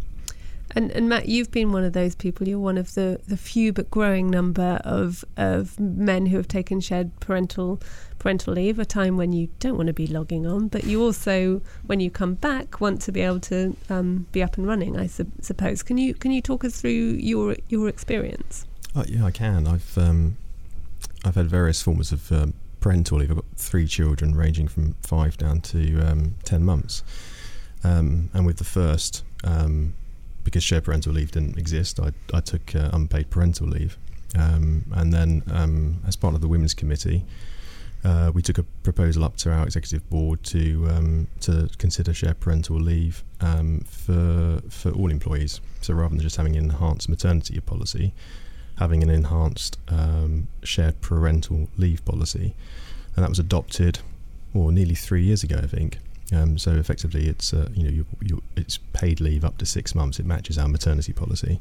And, 0.75 0.91
and 0.91 1.09
Matt, 1.09 1.29
you've 1.29 1.51
been 1.51 1.73
one 1.73 1.85
of 1.85 1.93
those 1.93 2.15
people. 2.15 2.49
You're 2.49 2.59
one 2.59 2.77
of 2.77 2.95
the, 2.95 3.21
the 3.29 3.37
few 3.37 3.73
but 3.73 3.91
growing 3.91 4.29
number 4.31 4.81
of 4.85 5.25
of 5.37 5.79
men 5.79 6.27
who 6.27 6.37
have 6.37 6.49
taken 6.49 6.81
shared 6.81 7.19
parental 7.21 7.81
parental 8.19 8.55
leave, 8.55 8.79
a 8.79 8.85
time 8.85 9.17
when 9.17 9.33
you 9.33 9.49
don't 9.61 9.77
want 9.77 9.87
to 9.87 9.93
be 9.93 10.07
logging 10.07 10.47
on, 10.47 10.69
but 10.69 10.85
you 10.85 11.01
also, 11.01 11.61
when 11.87 12.01
you 12.01 12.11
come 12.11 12.35
back, 12.35 12.81
want 12.81 13.01
to 13.03 13.13
be 13.13 13.21
able 13.21 13.39
to 13.39 13.77
um, 13.89 14.27
be 14.33 14.43
up 14.43 14.57
and 14.59 14.67
running. 14.67 14.99
I 14.99 15.07
su- 15.07 15.31
suppose. 15.41 15.83
Can 15.83 15.99
you 15.99 16.15
can 16.15 16.33
you 16.33 16.43
talk 16.43 16.65
us 16.65 16.81
through 16.81 16.91
your 16.91 17.57
your 17.69 17.89
experience? 17.89 18.67
Uh, 18.95 19.05
yeah, 19.07 19.25
I 19.25 19.31
can. 19.31 19.67
I've 19.67 19.97
um, 19.97 20.37
I've 21.25 21.37
had 21.37 21.47
various 21.47 21.81
forms 21.83 22.13
of 22.13 22.33
um, 22.33 22.55
parental 22.81 23.19
leave. 23.19 23.31
I've 23.31 23.37
got 23.37 23.45
three 23.57 23.87
children, 23.87 24.35
ranging 24.35 24.69
from 24.69 24.95
five 25.03 25.37
down 25.37 25.61
to 25.61 26.01
um, 26.01 26.35
ten 26.45 26.65
months, 26.65 27.05
um, 27.85 28.31
and 28.35 28.45
with 28.45 28.57
the 28.57 28.65
first 28.65 29.23
um, 29.45 29.95
because 30.47 30.63
shared 30.63 30.85
parental 30.85 31.13
leave 31.13 31.33
didn't 31.33 31.59
exist, 31.59 31.99
I, 31.99 32.13
I 32.33 32.41
took 32.41 32.75
uh, 32.77 32.91
unpaid 32.93 33.31
parental 33.31 33.67
leave. 33.67 33.99
Um, 34.39 34.85
and 34.93 35.13
then, 35.13 35.43
um, 35.53 36.01
as 36.07 36.15
part 36.15 36.35
of 36.37 36.41
the 36.41 36.47
Women's 36.47 36.73
Committee, 36.73 37.25
uh, 38.05 38.31
we 38.33 38.43
took 38.43 38.57
a 38.57 38.63
proposal 38.85 39.25
up 39.25 39.37
to 39.39 39.51
our 39.51 39.65
executive 39.65 40.09
board 40.09 40.45
to 40.45 40.89
um, 40.89 41.27
to 41.41 41.69
consider 41.79 42.15
shared 42.15 42.39
parental 42.39 42.77
leave 42.77 43.25
um, 43.41 43.81
for 43.81 44.61
for 44.71 44.93
all 44.93 45.11
employees. 45.11 45.61
So 45.81 45.95
rather 45.95 46.11
than 46.15 46.21
just 46.21 46.37
having 46.37 46.55
an 46.55 46.65
enhanced 46.67 47.09
maternity 47.09 47.59
policy, 47.59 48.15
having 48.79 49.03
an 49.03 49.11
enhanced 49.11 49.79
um, 49.89 50.47
shared 50.63 51.01
parental 51.01 51.69
leave 51.77 52.05
policy, 52.05 52.55
and 53.17 53.25
that 53.25 53.29
was 53.29 53.41
adopted, 53.41 53.99
or 54.55 54.71
nearly 54.71 54.95
three 54.95 55.25
years 55.25 55.43
ago, 55.43 55.59
I 55.61 55.67
think. 55.67 55.99
Um, 56.33 56.59
so 56.59 56.73
effectively, 56.73 57.29
it's 57.29 57.53
uh, 57.53 57.69
you 57.75 57.85
know 57.85 57.91
you, 57.91 58.07
you, 58.21 58.43
it's 58.57 58.79
paid 58.93 59.21
leave 59.21 59.45
up 59.45 59.59
to 59.59 59.67
six 59.67 59.95
months. 59.95 60.19
It 60.19 60.27
matches 60.27 60.59
our 60.59 60.69
maternity 60.69 61.13
policy, 61.13 61.61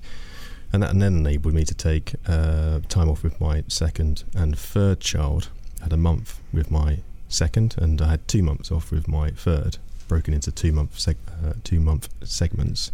and 0.73 0.81
that 0.81 0.97
then 0.97 1.17
enabled 1.17 1.53
me 1.53 1.63
to 1.65 1.73
take 1.73 2.15
uh, 2.27 2.79
time 2.89 3.09
off 3.09 3.23
with 3.23 3.39
my 3.39 3.63
second 3.67 4.23
and 4.35 4.57
third 4.57 4.99
child. 4.99 5.49
I 5.81 5.85
had 5.85 5.93
a 5.93 5.97
month 5.97 6.39
with 6.51 6.71
my 6.71 6.99
second, 7.29 7.75
and 7.77 8.01
I 8.01 8.09
had 8.09 8.27
two 8.27 8.41
months 8.41 8.71
off 8.71 8.91
with 8.91 9.07
my 9.07 9.29
third, 9.29 9.77
broken 10.07 10.33
into 10.33 10.51
two 10.51 10.71
month 10.71 10.97
seg- 10.97 11.15
uh, 11.45 11.53
two 11.63 11.79
month 11.79 12.09
segments. 12.23 12.91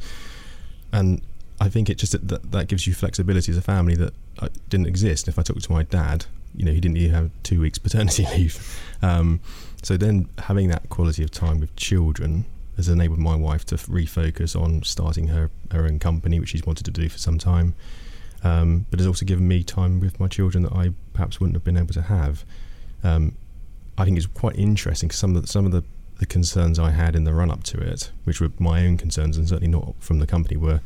And 0.92 1.22
I 1.62 1.70
think 1.70 1.90
it 1.90 1.98
just 1.98 2.12
that 2.28 2.52
that 2.52 2.68
gives 2.68 2.86
you 2.86 2.94
flexibility 2.94 3.52
as 3.52 3.58
a 3.58 3.62
family 3.62 3.96
that 3.96 4.14
uh, 4.40 4.50
didn't 4.68 4.88
exist. 4.88 5.28
If 5.28 5.40
I 5.40 5.44
talk 5.44 5.58
to 5.60 5.72
my 5.72 5.84
dad, 5.84 6.26
you 6.56 6.66
know, 6.66 6.72
he 6.72 6.80
didn't 6.80 6.98
even 6.98 7.12
have 7.12 7.32
two 7.44 7.62
weeks 7.62 7.78
paternity 7.78 8.26
leave. 8.36 8.80
Um, 9.02 9.40
so 9.82 9.98
then 9.98 10.30
having 10.38 10.68
that 10.70 10.90
quality 10.90 11.24
of 11.24 11.32
time 11.32 11.60
with 11.60 11.76
children 11.76 12.46
has 12.78 12.88
enabled 12.88 13.20
my 13.20 13.36
wife 13.36 13.66
to 13.66 13.76
refocus 13.76 14.60
on 14.60 14.84
starting 14.84 15.28
her, 15.28 15.50
her 15.72 15.86
own 15.86 16.00
company, 16.00 16.40
which 16.40 16.50
she's 16.50 16.66
wanted 16.66 16.86
to 16.86 16.92
do 16.92 17.10
for 17.10 17.18
some 17.18 17.38
time. 17.38 17.74
Um, 18.44 18.88
but 18.90 19.00
has 19.00 19.06
also 19.06 19.26
given 19.26 19.48
me 19.48 19.64
time 19.64 20.00
with 20.00 20.20
my 20.20 20.28
children 20.28 20.64
that 20.64 20.74
I 20.74 20.92
perhaps 21.14 21.40
wouldn't 21.40 21.56
have 21.56 21.64
been 21.64 21.78
able 21.78 21.94
to 21.94 22.02
have. 22.02 22.44
Um, 23.04 23.36
I 23.98 24.06
think 24.06 24.18
it's 24.18 24.26
quite 24.26 24.56
interesting 24.56 25.10
because 25.10 25.20
some 25.20 25.36
of 25.36 25.44
the, 25.44 25.48
some 25.48 25.66
of 25.66 25.72
the, 25.72 25.84
the 26.18 26.26
concerns 26.26 26.80
I 26.80 26.90
had 26.90 27.16
in 27.16 27.24
the 27.24 27.34
run 27.34 27.52
up 27.52 27.64
to 27.66 27.80
it, 27.80 28.12
which 28.24 28.42
were 28.42 28.50
my 28.58 28.86
own 28.86 28.98
concerns 28.98 29.38
and 29.38 29.48
certainly 29.48 29.68
not 29.68 29.94
from 30.00 30.18
the 30.18 30.26
company, 30.26 30.58
were 30.58 30.82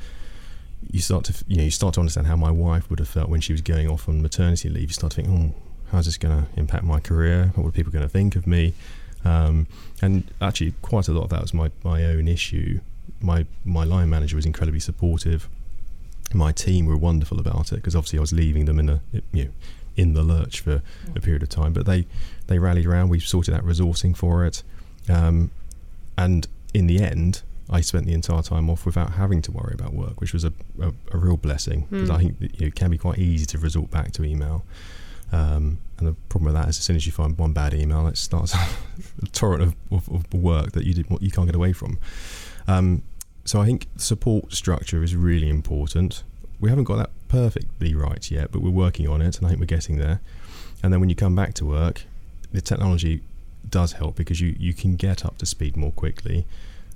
you 0.91 0.99
start 0.99 1.23
to 1.25 1.33
you 1.47 1.57
know 1.57 1.63
you 1.63 1.71
start 1.71 1.95
to 1.95 1.99
understand 1.99 2.27
how 2.27 2.35
my 2.35 2.51
wife 2.51 2.89
would 2.89 2.99
have 2.99 3.07
felt 3.07 3.29
when 3.29 3.41
she 3.41 3.51
was 3.51 3.61
going 3.61 3.89
off 3.89 4.07
on 4.07 4.21
maternity 4.21 4.69
leave. 4.69 4.89
You 4.89 4.93
start 4.93 5.13
to 5.13 5.21
think, 5.21 5.29
oh, 5.29 5.55
how's 5.91 6.05
this 6.05 6.17
going 6.17 6.45
to 6.45 6.59
impact 6.59 6.83
my 6.83 6.99
career? 6.99 7.51
What 7.55 7.67
are 7.67 7.71
people 7.71 7.91
going 7.91 8.03
to 8.05 8.09
think 8.09 8.35
of 8.35 8.47
me? 8.47 8.73
Um, 9.23 9.67
and 10.01 10.29
actually, 10.41 10.73
quite 10.81 11.07
a 11.07 11.11
lot 11.11 11.23
of 11.23 11.29
that 11.29 11.41
was 11.41 11.53
my, 11.53 11.71
my 11.83 12.03
own 12.05 12.27
issue. 12.27 12.79
My 13.21 13.45
my 13.63 13.83
line 13.83 14.09
manager 14.09 14.35
was 14.35 14.45
incredibly 14.45 14.79
supportive. 14.79 15.47
My 16.33 16.51
team 16.51 16.85
were 16.85 16.97
wonderful 16.97 17.39
about 17.39 17.71
it 17.71 17.77
because 17.77 17.95
obviously 17.95 18.19
I 18.19 18.21
was 18.21 18.33
leaving 18.33 18.65
them 18.65 18.79
in 18.79 18.89
a 18.89 19.01
you 19.31 19.45
know 19.45 19.51
in 19.95 20.13
the 20.13 20.23
lurch 20.23 20.59
for 20.59 20.81
a 21.15 21.21
period 21.21 21.41
of 21.43 21.49
time. 21.49 21.73
But 21.73 21.85
they 21.85 22.05
they 22.47 22.59
rallied 22.59 22.85
around. 22.85 23.09
We 23.09 23.19
sorted 23.19 23.53
out 23.53 23.63
resourcing 23.63 24.15
for 24.15 24.45
it, 24.45 24.63
um, 25.09 25.51
and 26.17 26.47
in 26.73 26.87
the 26.87 27.01
end, 27.01 27.41
I 27.69 27.81
spent 27.81 28.05
the 28.05 28.13
entire 28.13 28.41
time 28.41 28.69
off 28.69 28.85
without 28.85 29.13
having 29.13 29.41
to 29.43 29.51
worry 29.51 29.73
about 29.73 29.93
work, 29.93 30.21
which 30.21 30.33
was 30.33 30.43
a, 30.43 30.53
a, 30.81 30.91
a 31.11 31.17
real 31.17 31.37
blessing 31.37 31.87
because 31.89 32.09
mm. 32.09 32.15
I 32.15 32.17
think 32.19 32.35
you 32.39 32.47
know, 32.59 32.67
it 32.67 32.75
can 32.75 32.91
be 32.91 32.97
quite 32.97 33.17
easy 33.17 33.45
to 33.47 33.57
resort 33.57 33.89
back 33.89 34.11
to 34.13 34.23
email. 34.23 34.65
Um, 35.31 35.79
and 35.97 36.07
the 36.07 36.13
problem 36.29 36.53
with 36.53 36.61
that 36.61 36.69
is, 36.69 36.77
as 36.77 36.83
soon 36.83 36.95
as 36.95 37.05
you 37.05 37.11
find 37.11 37.37
one 37.37 37.53
bad 37.53 37.73
email, 37.73 38.07
it 38.07 38.17
starts 38.17 38.53
a 39.23 39.25
torrent 39.27 39.63
of, 39.63 39.75
of, 39.91 40.09
of, 40.09 40.33
work 40.33 40.73
that 40.73 40.85
you 40.85 40.93
did, 40.93 41.07
you 41.21 41.31
can't 41.31 41.47
get 41.47 41.55
away 41.55 41.73
from. 41.73 41.97
Um, 42.67 43.01
so 43.45 43.61
I 43.61 43.65
think 43.65 43.87
support 43.97 44.53
structure 44.53 45.03
is 45.03 45.15
really 45.15 45.49
important. 45.49 46.23
We 46.59 46.69
haven't 46.69 46.85
got 46.85 46.97
that 46.97 47.09
perfectly 47.27 47.95
right 47.95 48.29
yet, 48.29 48.51
but 48.51 48.61
we're 48.61 48.69
working 48.69 49.07
on 49.07 49.21
it, 49.21 49.37
and 49.37 49.45
I 49.45 49.49
think 49.49 49.59
we're 49.59 49.67
getting 49.67 49.97
there. 49.97 50.19
And 50.83 50.91
then 50.91 50.99
when 50.99 51.09
you 51.09 51.15
come 51.15 51.35
back 51.35 51.53
to 51.55 51.65
work, 51.65 52.03
the 52.51 52.61
technology 52.61 53.21
does 53.69 53.93
help 53.93 54.15
because 54.15 54.41
you, 54.41 54.55
you 54.59 54.73
can 54.73 54.95
get 54.95 55.25
up 55.25 55.37
to 55.39 55.45
speed 55.45 55.75
more 55.75 55.91
quickly. 55.91 56.45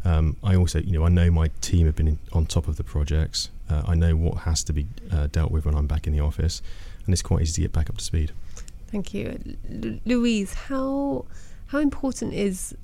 Um, 0.06 0.38
I 0.44 0.56
also, 0.56 0.80
you 0.80 0.94
know, 0.94 1.06
I 1.06 1.10
know 1.10 1.30
my 1.30 1.50
team 1.62 1.86
have 1.86 1.96
been 1.96 2.08
in, 2.08 2.20
on 2.32 2.46
top 2.46 2.68
of 2.68 2.78
the 2.78 2.84
projects. 2.84 3.50
Uh, 3.70 3.84
I 3.86 3.96
know 3.96 4.16
what 4.16 4.40
has 4.40 4.64
to 4.66 4.74
be 4.74 4.88
uh, 5.12 5.28
dealt 5.28 5.52
with 5.52 5.66
when 5.66 5.76
I'm 5.76 5.88
back 5.88 6.08
in 6.08 6.14
the 6.14 6.22
office, 6.22 6.62
and 7.06 7.14
it's 7.14 7.22
quite 7.22 7.42
easy 7.42 7.54
to 7.54 7.62
get 7.62 7.72
back 7.72 7.90
up 7.90 7.98
to 7.98 8.04
speed. 8.04 8.32
Thank 8.88 9.14
you, 9.14 9.40
L- 9.84 10.00
Louise. 10.06 10.54
How 10.54 11.26
how 11.68 11.80
important 11.80 12.34
is 12.34 12.76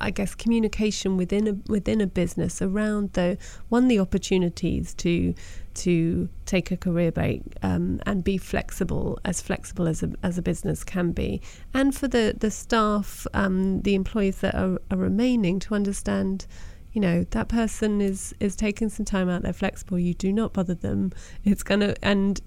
I 0.00 0.10
guess 0.10 0.34
communication 0.34 1.16
within 1.16 1.48
a 1.48 1.52
within 1.70 2.00
a 2.00 2.06
business 2.06 2.62
around 2.62 3.12
the 3.14 3.38
one 3.68 3.88
the 3.88 3.98
opportunities 3.98 4.94
to 4.94 5.34
to 5.74 6.28
take 6.46 6.70
a 6.70 6.76
career 6.76 7.10
break 7.10 7.42
um, 7.62 8.00
and 8.06 8.22
be 8.22 8.36
flexible 8.36 9.18
as 9.24 9.40
flexible 9.40 9.88
as 9.88 10.02
a, 10.02 10.12
as 10.22 10.36
a 10.36 10.42
business 10.42 10.84
can 10.84 11.12
be 11.12 11.40
and 11.72 11.94
for 11.94 12.06
the 12.08 12.34
the 12.38 12.50
staff 12.50 13.26
um, 13.32 13.80
the 13.82 13.94
employees 13.94 14.40
that 14.40 14.54
are, 14.54 14.78
are 14.90 14.98
remaining 14.98 15.58
to 15.58 15.74
understand 15.74 16.46
you 16.92 17.00
know 17.00 17.24
that 17.30 17.48
person 17.48 18.00
is 18.00 18.34
is 18.40 18.54
taking 18.54 18.88
some 18.88 19.04
time 19.04 19.28
out 19.28 19.42
they're 19.42 19.52
flexible 19.52 19.98
you 19.98 20.14
do 20.14 20.32
not 20.32 20.52
bother 20.52 20.74
them 20.74 21.10
it's 21.44 21.62
gonna 21.62 21.94
and 22.02 22.40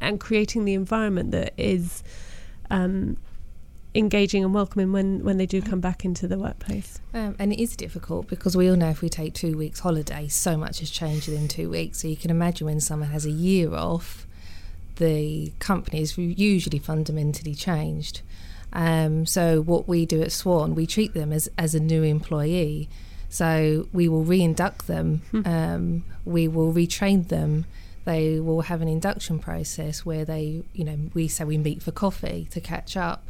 and 0.00 0.20
creating 0.20 0.64
the 0.64 0.74
environment 0.74 1.30
that 1.30 1.52
is 1.56 2.02
um, 2.70 3.16
engaging 3.94 4.44
and 4.44 4.54
welcoming 4.54 4.92
when, 4.92 5.24
when 5.24 5.36
they 5.36 5.46
do 5.46 5.60
come 5.60 5.80
back 5.80 6.04
into 6.04 6.28
the 6.28 6.38
workplace. 6.38 7.00
Um, 7.12 7.34
and 7.38 7.52
it 7.52 7.60
is 7.60 7.76
difficult 7.76 8.28
because 8.28 8.56
we 8.56 8.68
all 8.70 8.76
know 8.76 8.90
if 8.90 9.02
we 9.02 9.08
take 9.08 9.34
two 9.34 9.56
weeks 9.56 9.80
holiday, 9.80 10.28
so 10.28 10.56
much 10.56 10.78
has 10.80 10.90
changed 10.90 11.28
within 11.28 11.48
two 11.48 11.70
weeks. 11.70 11.98
So 12.00 12.08
you 12.08 12.16
can 12.16 12.30
imagine 12.30 12.66
when 12.66 12.80
someone 12.80 13.08
has 13.10 13.26
a 13.26 13.30
year 13.30 13.74
off, 13.74 14.26
the 14.96 15.52
company 15.58 16.02
is 16.02 16.16
usually 16.16 16.78
fundamentally 16.78 17.54
changed. 17.54 18.22
Um, 18.72 19.26
so 19.26 19.60
what 19.60 19.88
we 19.88 20.06
do 20.06 20.22
at 20.22 20.30
Swan, 20.30 20.74
we 20.74 20.86
treat 20.86 21.14
them 21.14 21.32
as, 21.32 21.48
as 21.58 21.74
a 21.74 21.80
new 21.80 22.02
employee. 22.04 22.88
So 23.30 23.88
we 23.92 24.08
will 24.08 24.24
reinduct 24.24 24.86
them, 24.86 25.22
hmm. 25.30 25.42
um, 25.46 26.04
we 26.24 26.48
will 26.48 26.74
retrain 26.74 27.28
them. 27.28 27.64
They 28.04 28.40
will 28.40 28.62
have 28.62 28.82
an 28.82 28.88
induction 28.88 29.38
process 29.38 30.04
where 30.04 30.24
they, 30.24 30.62
you 30.74 30.84
know, 30.84 30.98
we 31.14 31.28
say 31.28 31.44
we 31.44 31.56
meet 31.56 31.82
for 31.82 31.92
coffee 31.92 32.48
to 32.50 32.60
catch 32.60 32.96
up 32.96 33.24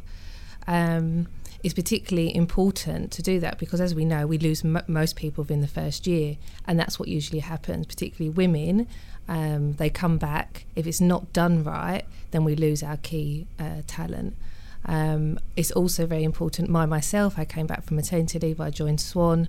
um, 0.67 1.27
is 1.63 1.73
particularly 1.73 2.35
important 2.35 3.11
to 3.11 3.21
do 3.21 3.39
that 3.39 3.59
because, 3.59 3.79
as 3.79 3.93
we 3.93 4.05
know, 4.05 4.25
we 4.25 4.37
lose 4.37 4.65
m- 4.65 4.81
most 4.87 5.15
people 5.15 5.43
within 5.43 5.61
the 5.61 5.67
first 5.67 6.07
year, 6.07 6.37
and 6.65 6.79
that's 6.79 6.99
what 6.99 7.07
usually 7.07 7.39
happens. 7.39 7.85
Particularly 7.85 8.29
women, 8.29 8.87
um, 9.27 9.73
they 9.73 9.89
come 9.89 10.17
back. 10.17 10.65
If 10.75 10.87
it's 10.87 11.01
not 11.01 11.31
done 11.33 11.63
right, 11.63 12.03
then 12.31 12.43
we 12.43 12.55
lose 12.55 12.81
our 12.81 12.97
key 12.97 13.47
uh, 13.59 13.81
talent. 13.87 14.35
Um, 14.85 15.39
it's 15.55 15.71
also 15.71 16.07
very 16.07 16.23
important. 16.23 16.69
My 16.69 16.85
myself, 16.85 17.37
I 17.37 17.45
came 17.45 17.67
back 17.67 17.83
from 17.83 17.97
maternity 17.97 18.39
leave. 18.39 18.59
I 18.59 18.71
joined 18.71 18.99
Swan. 18.99 19.47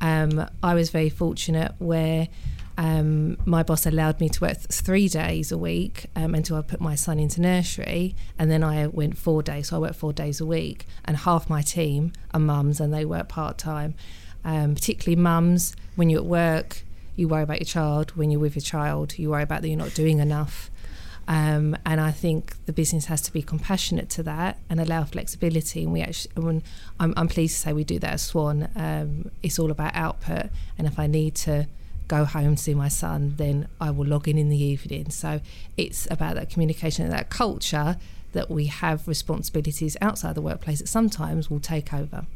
Um, 0.00 0.48
I 0.62 0.74
was 0.74 0.90
very 0.90 1.10
fortunate 1.10 1.72
where 1.78 2.28
um, 2.76 3.36
my 3.46 3.62
boss 3.62 3.86
allowed 3.86 4.20
me 4.20 4.28
to 4.28 4.40
work 4.40 4.56
th- 4.56 4.66
three 4.66 5.08
days 5.08 5.52
a 5.52 5.58
week 5.58 6.06
um, 6.16 6.34
until 6.34 6.56
I 6.56 6.62
put 6.62 6.80
my 6.80 6.94
son 6.94 7.18
into 7.18 7.40
nursery, 7.40 8.16
and 8.38 8.50
then 8.50 8.64
I 8.64 8.86
went 8.88 9.16
four 9.16 9.42
days. 9.42 9.68
So 9.68 9.76
I 9.76 9.78
worked 9.78 9.96
four 9.96 10.12
days 10.12 10.40
a 10.40 10.46
week, 10.46 10.86
and 11.04 11.16
half 11.16 11.48
my 11.48 11.62
team 11.62 12.12
are 12.32 12.40
mums, 12.40 12.80
and 12.80 12.92
they 12.92 13.04
work 13.04 13.28
part 13.28 13.58
time. 13.58 13.94
Um, 14.44 14.74
particularly 14.74 15.20
mums, 15.20 15.74
when 15.96 16.10
you're 16.10 16.20
at 16.20 16.26
work, 16.26 16.82
you 17.16 17.28
worry 17.28 17.44
about 17.44 17.60
your 17.60 17.66
child. 17.66 18.10
When 18.16 18.30
you're 18.30 18.40
with 18.40 18.56
your 18.56 18.62
child, 18.62 19.18
you 19.18 19.30
worry 19.30 19.44
about 19.44 19.62
that 19.62 19.68
you're 19.68 19.78
not 19.78 19.94
doing 19.94 20.18
enough. 20.18 20.70
Um, 21.26 21.76
and 21.86 22.00
I 22.00 22.10
think 22.10 22.54
the 22.66 22.72
business 22.72 23.06
has 23.06 23.20
to 23.22 23.32
be 23.32 23.42
compassionate 23.42 24.10
to 24.10 24.22
that 24.24 24.58
and 24.68 24.80
allow 24.80 25.04
flexibility. 25.04 25.84
And 25.84 25.92
we 25.92 26.02
actually, 26.02 26.62
I'm, 27.00 27.14
I'm 27.16 27.28
pleased 27.28 27.54
to 27.56 27.60
say 27.60 27.72
we 27.72 27.84
do 27.84 27.98
that 28.00 28.12
at 28.12 28.20
Swan. 28.20 28.68
Um, 28.76 29.30
it's 29.42 29.58
all 29.58 29.70
about 29.70 29.94
output, 29.94 30.46
and 30.76 30.86
if 30.86 30.98
I 30.98 31.06
need 31.06 31.34
to 31.36 31.66
go 32.06 32.24
home 32.24 32.56
see 32.56 32.74
my 32.74 32.88
son, 32.88 33.34
then 33.36 33.68
I 33.80 33.90
will 33.90 34.06
log 34.06 34.28
in 34.28 34.36
in 34.38 34.50
the 34.50 34.62
evening. 34.62 35.10
So 35.10 35.40
it's 35.76 36.06
about 36.10 36.34
that 36.34 36.50
communication 36.50 37.04
and 37.04 37.12
that 37.14 37.30
culture 37.30 37.96
that 38.32 38.50
we 38.50 38.66
have 38.66 39.08
responsibilities 39.08 39.96
outside 40.00 40.34
the 40.34 40.42
workplace 40.42 40.80
that 40.80 40.88
sometimes 40.88 41.48
will 41.48 41.60
take 41.60 41.94
over. 41.94 42.26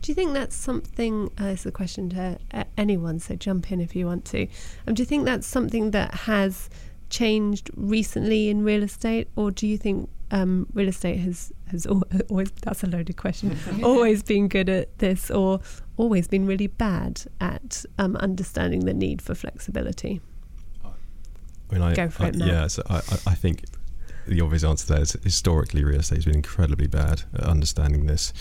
Do 0.00 0.12
you 0.12 0.14
think 0.14 0.32
that's 0.32 0.54
something? 0.54 1.30
Uh, 1.40 1.46
it's 1.46 1.66
a 1.66 1.72
question 1.72 2.10
to 2.10 2.38
anyone, 2.76 3.18
so 3.18 3.34
jump 3.34 3.72
in 3.72 3.80
if 3.80 3.96
you 3.96 4.06
want 4.06 4.24
to. 4.26 4.46
Um, 4.86 4.94
do 4.94 5.02
you 5.02 5.06
think 5.06 5.24
that's 5.24 5.46
something 5.46 5.90
that 5.90 6.14
has 6.14 6.70
changed 7.10 7.70
recently 7.74 8.48
in 8.48 8.64
real 8.64 8.82
estate, 8.82 9.28
or 9.36 9.50
do 9.50 9.66
you 9.66 9.78
think 9.78 10.08
um, 10.30 10.66
real 10.74 10.88
estate 10.88 11.18
has 11.18 11.52
has 11.70 11.86
always 12.30 12.50
that's 12.62 12.82
a 12.82 12.86
loaded 12.86 13.16
question 13.16 13.56
always 13.82 14.22
been 14.22 14.48
good 14.48 14.68
at 14.68 14.98
this 14.98 15.30
or 15.30 15.60
always 15.96 16.28
been 16.28 16.46
really 16.46 16.66
bad 16.66 17.22
at 17.40 17.84
um, 17.98 18.16
understanding 18.16 18.84
the 18.84 18.94
need 18.94 19.22
for 19.22 19.34
flexibility 19.34 20.20
I 20.84 21.74
mean, 21.74 21.82
I, 21.82 21.94
Go 21.94 22.08
for 22.08 22.24
I, 22.24 22.28
it, 22.28 22.36
Matt. 22.36 22.48
yeah 22.48 22.66
so 22.66 22.82
I, 22.88 22.96
I 22.96 23.34
think 23.34 23.64
the 24.26 24.40
obvious 24.40 24.64
answer 24.64 24.92
there 24.92 25.02
is 25.02 25.16
historically 25.22 25.84
real 25.84 26.00
estate 26.00 26.16
has 26.16 26.24
been 26.26 26.36
incredibly 26.36 26.86
bad 26.86 27.22
at 27.34 27.40
understanding 27.40 28.06
this 28.06 28.32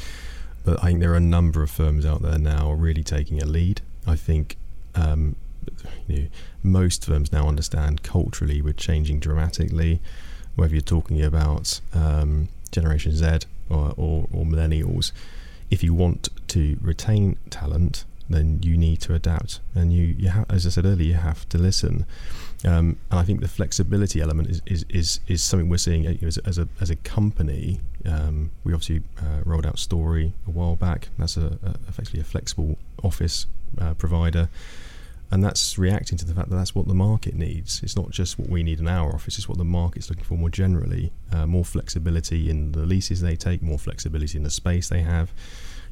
but 0.65 0.83
I 0.83 0.87
think 0.87 0.99
there 0.99 1.13
are 1.13 1.17
a 1.17 1.21
number 1.21 1.63
of 1.63 1.71
firms 1.71 2.05
out 2.05 2.21
there 2.21 2.37
now 2.37 2.71
really 2.71 3.03
taking 3.03 3.41
a 3.41 3.45
lead 3.45 3.81
I 4.05 4.15
think 4.15 4.57
um, 4.95 5.35
you 6.07 6.23
know, 6.23 6.27
most 6.63 7.05
firms 7.05 7.31
now 7.31 7.47
understand 7.47 8.03
culturally 8.03 8.61
we're 8.61 8.73
changing 8.73 9.19
dramatically 9.19 9.99
whether 10.57 10.73
you're 10.73 10.81
talking 10.81 11.23
about 11.23 11.79
um, 11.93 12.49
Generation 12.71 13.15
Z 13.15 13.39
or, 13.69 13.93
or, 13.95 14.27
or 14.33 14.43
millennials, 14.43 15.11
if 15.69 15.83
you 15.83 15.93
want 15.93 16.29
to 16.47 16.77
retain 16.81 17.37
talent, 17.49 18.05
then 18.29 18.59
you 18.63 18.75
need 18.75 18.99
to 19.01 19.13
adapt. 19.13 19.59
And 19.75 19.93
you, 19.93 20.15
you 20.17 20.29
ha- 20.31 20.45
as 20.49 20.65
I 20.65 20.69
said 20.69 20.85
earlier, 20.85 21.09
you 21.09 21.13
have 21.13 21.47
to 21.49 21.57
listen. 21.57 22.05
Um, 22.65 22.97
and 23.11 23.19
I 23.19 23.23
think 23.23 23.41
the 23.41 23.47
flexibility 23.47 24.19
element 24.19 24.49
is, 24.49 24.61
is, 24.65 24.85
is, 24.89 25.19
is 25.27 25.43
something 25.43 25.69
we're 25.69 25.77
seeing 25.77 26.07
as, 26.07 26.39
as, 26.39 26.57
a, 26.57 26.67
as 26.81 26.89
a 26.89 26.95
company. 26.95 27.79
Um, 28.05 28.49
we 28.63 28.73
obviously 28.73 29.03
uh, 29.19 29.41
rolled 29.45 29.65
out 29.65 29.77
Storey 29.77 30.33
a 30.47 30.51
while 30.51 30.75
back. 30.75 31.09
That's 31.19 31.37
a, 31.37 31.59
a 31.63 31.75
effectively 31.87 32.21
a 32.21 32.23
flexible 32.23 32.77
office 33.03 33.45
uh, 33.79 33.93
provider. 33.93 34.49
And 35.29 35.43
that's 35.43 35.77
reacting 35.77 36.17
to 36.19 36.25
the 36.25 36.33
fact 36.33 36.49
that 36.49 36.55
that's 36.55 36.73
what 36.73 36.87
the 36.87 36.93
market 36.93 37.35
needs. 37.35 37.83
It's 37.83 37.97
not 37.97 38.11
just 38.11 38.39
what 38.39 38.49
we 38.49 38.63
need 38.63 38.79
in 38.79 38.87
our 38.87 39.13
office, 39.13 39.37
it's 39.37 39.49
what 39.49 39.57
the 39.57 39.65
market's 39.65 40.09
looking 40.09 40.23
for 40.23 40.35
more 40.35 40.49
generally. 40.49 41.11
Uh, 41.31 41.45
more 41.45 41.65
flexibility 41.65 42.49
in 42.49 42.71
the 42.71 42.85
leases 42.85 43.21
they 43.21 43.35
take, 43.35 43.61
more 43.61 43.77
flexibility 43.77 44.37
in 44.37 44.43
the 44.43 44.49
space 44.49 44.87
they 44.87 45.01
have 45.01 45.33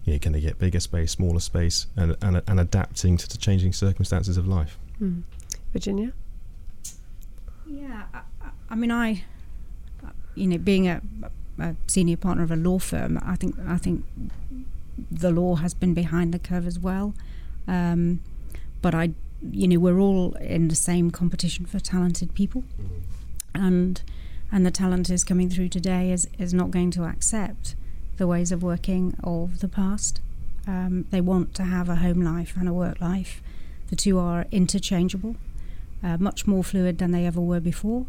you 0.06 0.14
know, 0.14 0.20
can 0.20 0.32
they 0.34 0.40
get 0.40 0.60
bigger 0.60 0.80
space, 0.80 1.12
smaller 1.12 1.40
space, 1.40 1.88
and, 1.98 2.16
and, 2.22 2.42
and 2.48 2.60
adapting 2.60 3.18
to 3.18 3.28
the 3.28 3.38
changing 3.38 3.74
circumstances 3.74 4.38
of 4.38 4.48
life. 4.48 4.78
Mm. 5.02 5.24
Virginia? 5.74 6.14
Yeah, 7.68 8.04
I, 8.14 8.22
I, 8.70 8.76
mean, 8.76 8.92
I, 8.92 9.24
you 10.36 10.48
know, 10.48 10.60
being 10.60 10.88
a, 10.88 11.02
a, 11.60 11.76
senior 11.88 12.18
partner 12.18 12.44
of 12.44 12.52
a 12.52 12.56
law 12.56 12.78
firm, 12.78 13.20
I 13.26 13.36
think 13.36 13.56
I 13.68 13.78
think 13.78 14.06
the 15.12 15.32
law 15.32 15.56
has 15.56 15.74
been 15.74 15.96
behind 15.96 16.34
the 16.34 16.40
curve 16.40 16.68
as 16.68 16.78
well. 16.78 17.16
Um, 17.68 18.22
but 18.84 18.94
I, 18.94 19.12
you 19.52 19.68
know, 19.68 19.80
we're 19.80 20.00
all 20.00 20.34
in 20.36 20.68
the 20.68 20.76
same 20.76 21.12
competition 21.12 21.66
for 21.66 21.80
talented 21.80 22.34
people, 22.34 22.64
mm-hmm. 22.82 23.66
and 23.66 24.02
and 24.52 24.66
the 24.66 24.72
talent 24.72 25.10
is 25.10 25.24
coming 25.24 25.50
through 25.50 25.70
today 25.70 26.12
is 26.12 26.28
is 26.38 26.54
not 26.54 26.72
going 26.72 26.92
to 26.92 27.04
accept 27.04 27.76
the 28.18 28.28
ways 28.28 28.52
of 28.52 28.64
working 28.64 29.16
of 29.24 29.60
the 29.60 29.68
past. 29.68 30.22
Um, 30.68 31.06
they 31.12 31.22
want 31.22 31.54
to 31.56 31.64
have 31.64 31.90
a 31.90 31.96
home 31.96 32.22
life 32.22 32.56
and 32.58 32.68
a 32.68 32.74
work 32.74 33.00
life. 33.00 33.42
The 33.90 33.96
two 33.96 34.18
are 34.18 34.46
interchangeable, 34.52 35.36
uh, 36.04 36.18
much 36.18 36.48
more 36.48 36.64
fluid 36.64 36.98
than 36.98 37.12
they 37.12 37.26
ever 37.26 37.42
were 37.42 37.60
before. 37.60 38.08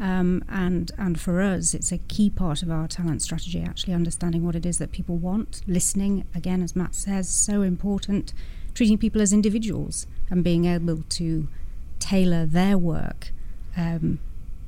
Um, 0.00 0.42
and 0.48 0.90
and 0.96 1.20
for 1.20 1.40
us, 1.42 1.74
it's 1.74 1.92
a 1.92 1.98
key 1.98 2.30
part 2.30 2.62
of 2.62 2.70
our 2.70 2.88
talent 2.88 3.22
strategy. 3.22 3.60
Actually, 3.60 3.92
understanding 3.94 4.44
what 4.44 4.56
it 4.56 4.64
is 4.64 4.78
that 4.78 4.90
people 4.90 5.16
want, 5.16 5.62
listening 5.66 6.24
again, 6.34 6.62
as 6.62 6.74
Matt 6.74 6.94
says, 6.94 7.28
so 7.28 7.62
important. 7.62 8.32
Treating 8.74 8.98
people 8.98 9.20
as 9.20 9.32
individuals 9.32 10.06
and 10.30 10.42
being 10.42 10.64
able 10.64 11.02
to 11.10 11.48
tailor 11.98 12.46
their 12.46 12.78
work 12.78 13.32
um, 13.76 14.18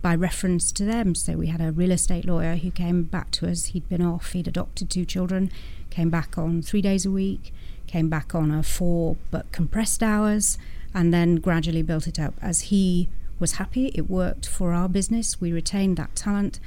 by 0.02 0.14
reference 0.14 0.70
to 0.72 0.84
them. 0.84 1.14
So 1.14 1.34
we 1.34 1.46
had 1.46 1.60
a 1.60 1.72
real 1.72 1.90
estate 1.90 2.26
lawyer 2.26 2.56
who 2.56 2.70
came 2.70 3.04
back 3.04 3.30
to 3.32 3.48
us. 3.48 3.66
He'd 3.66 3.88
been 3.88 4.02
off, 4.02 4.32
he'd 4.32 4.48
adopted 4.48 4.90
two 4.90 5.04
children, 5.04 5.50
came 5.90 6.10
back 6.10 6.36
on 6.36 6.60
three 6.60 6.82
days 6.82 7.06
a 7.06 7.10
week, 7.10 7.52
came 7.86 8.08
back 8.08 8.34
on 8.34 8.50
a 8.50 8.62
four 8.62 9.16
but 9.30 9.50
compressed 9.52 10.02
hours, 10.02 10.58
and 10.92 11.12
then 11.12 11.36
gradually 11.36 11.82
built 11.82 12.06
it 12.06 12.20
up. 12.20 12.34
As 12.42 12.62
he 12.62 13.08
was 13.40 13.52
happy, 13.52 13.90
it 13.94 14.08
worked 14.10 14.46
for 14.46 14.72
our 14.72 14.88
business. 14.88 15.40
We 15.40 15.52
retained 15.52 15.96
that 15.96 16.14
talent. 16.14 16.60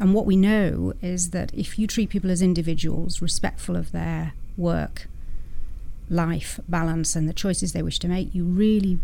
And 0.00 0.14
what 0.14 0.26
we 0.26 0.36
know 0.36 0.94
is 1.02 1.30
that 1.30 1.52
if 1.52 1.78
you 1.78 1.86
treat 1.86 2.08
people 2.08 2.30
as 2.30 2.40
individuals, 2.40 3.20
respectful 3.20 3.76
of 3.76 3.92
their 3.92 4.32
work, 4.56 5.06
life 6.10 6.60
balance, 6.68 7.16
and 7.16 7.28
the 7.28 7.32
choices 7.32 7.72
they 7.72 7.82
wish 7.82 7.98
to 8.00 8.08
make, 8.08 8.34
you 8.34 8.44
really 8.44 8.98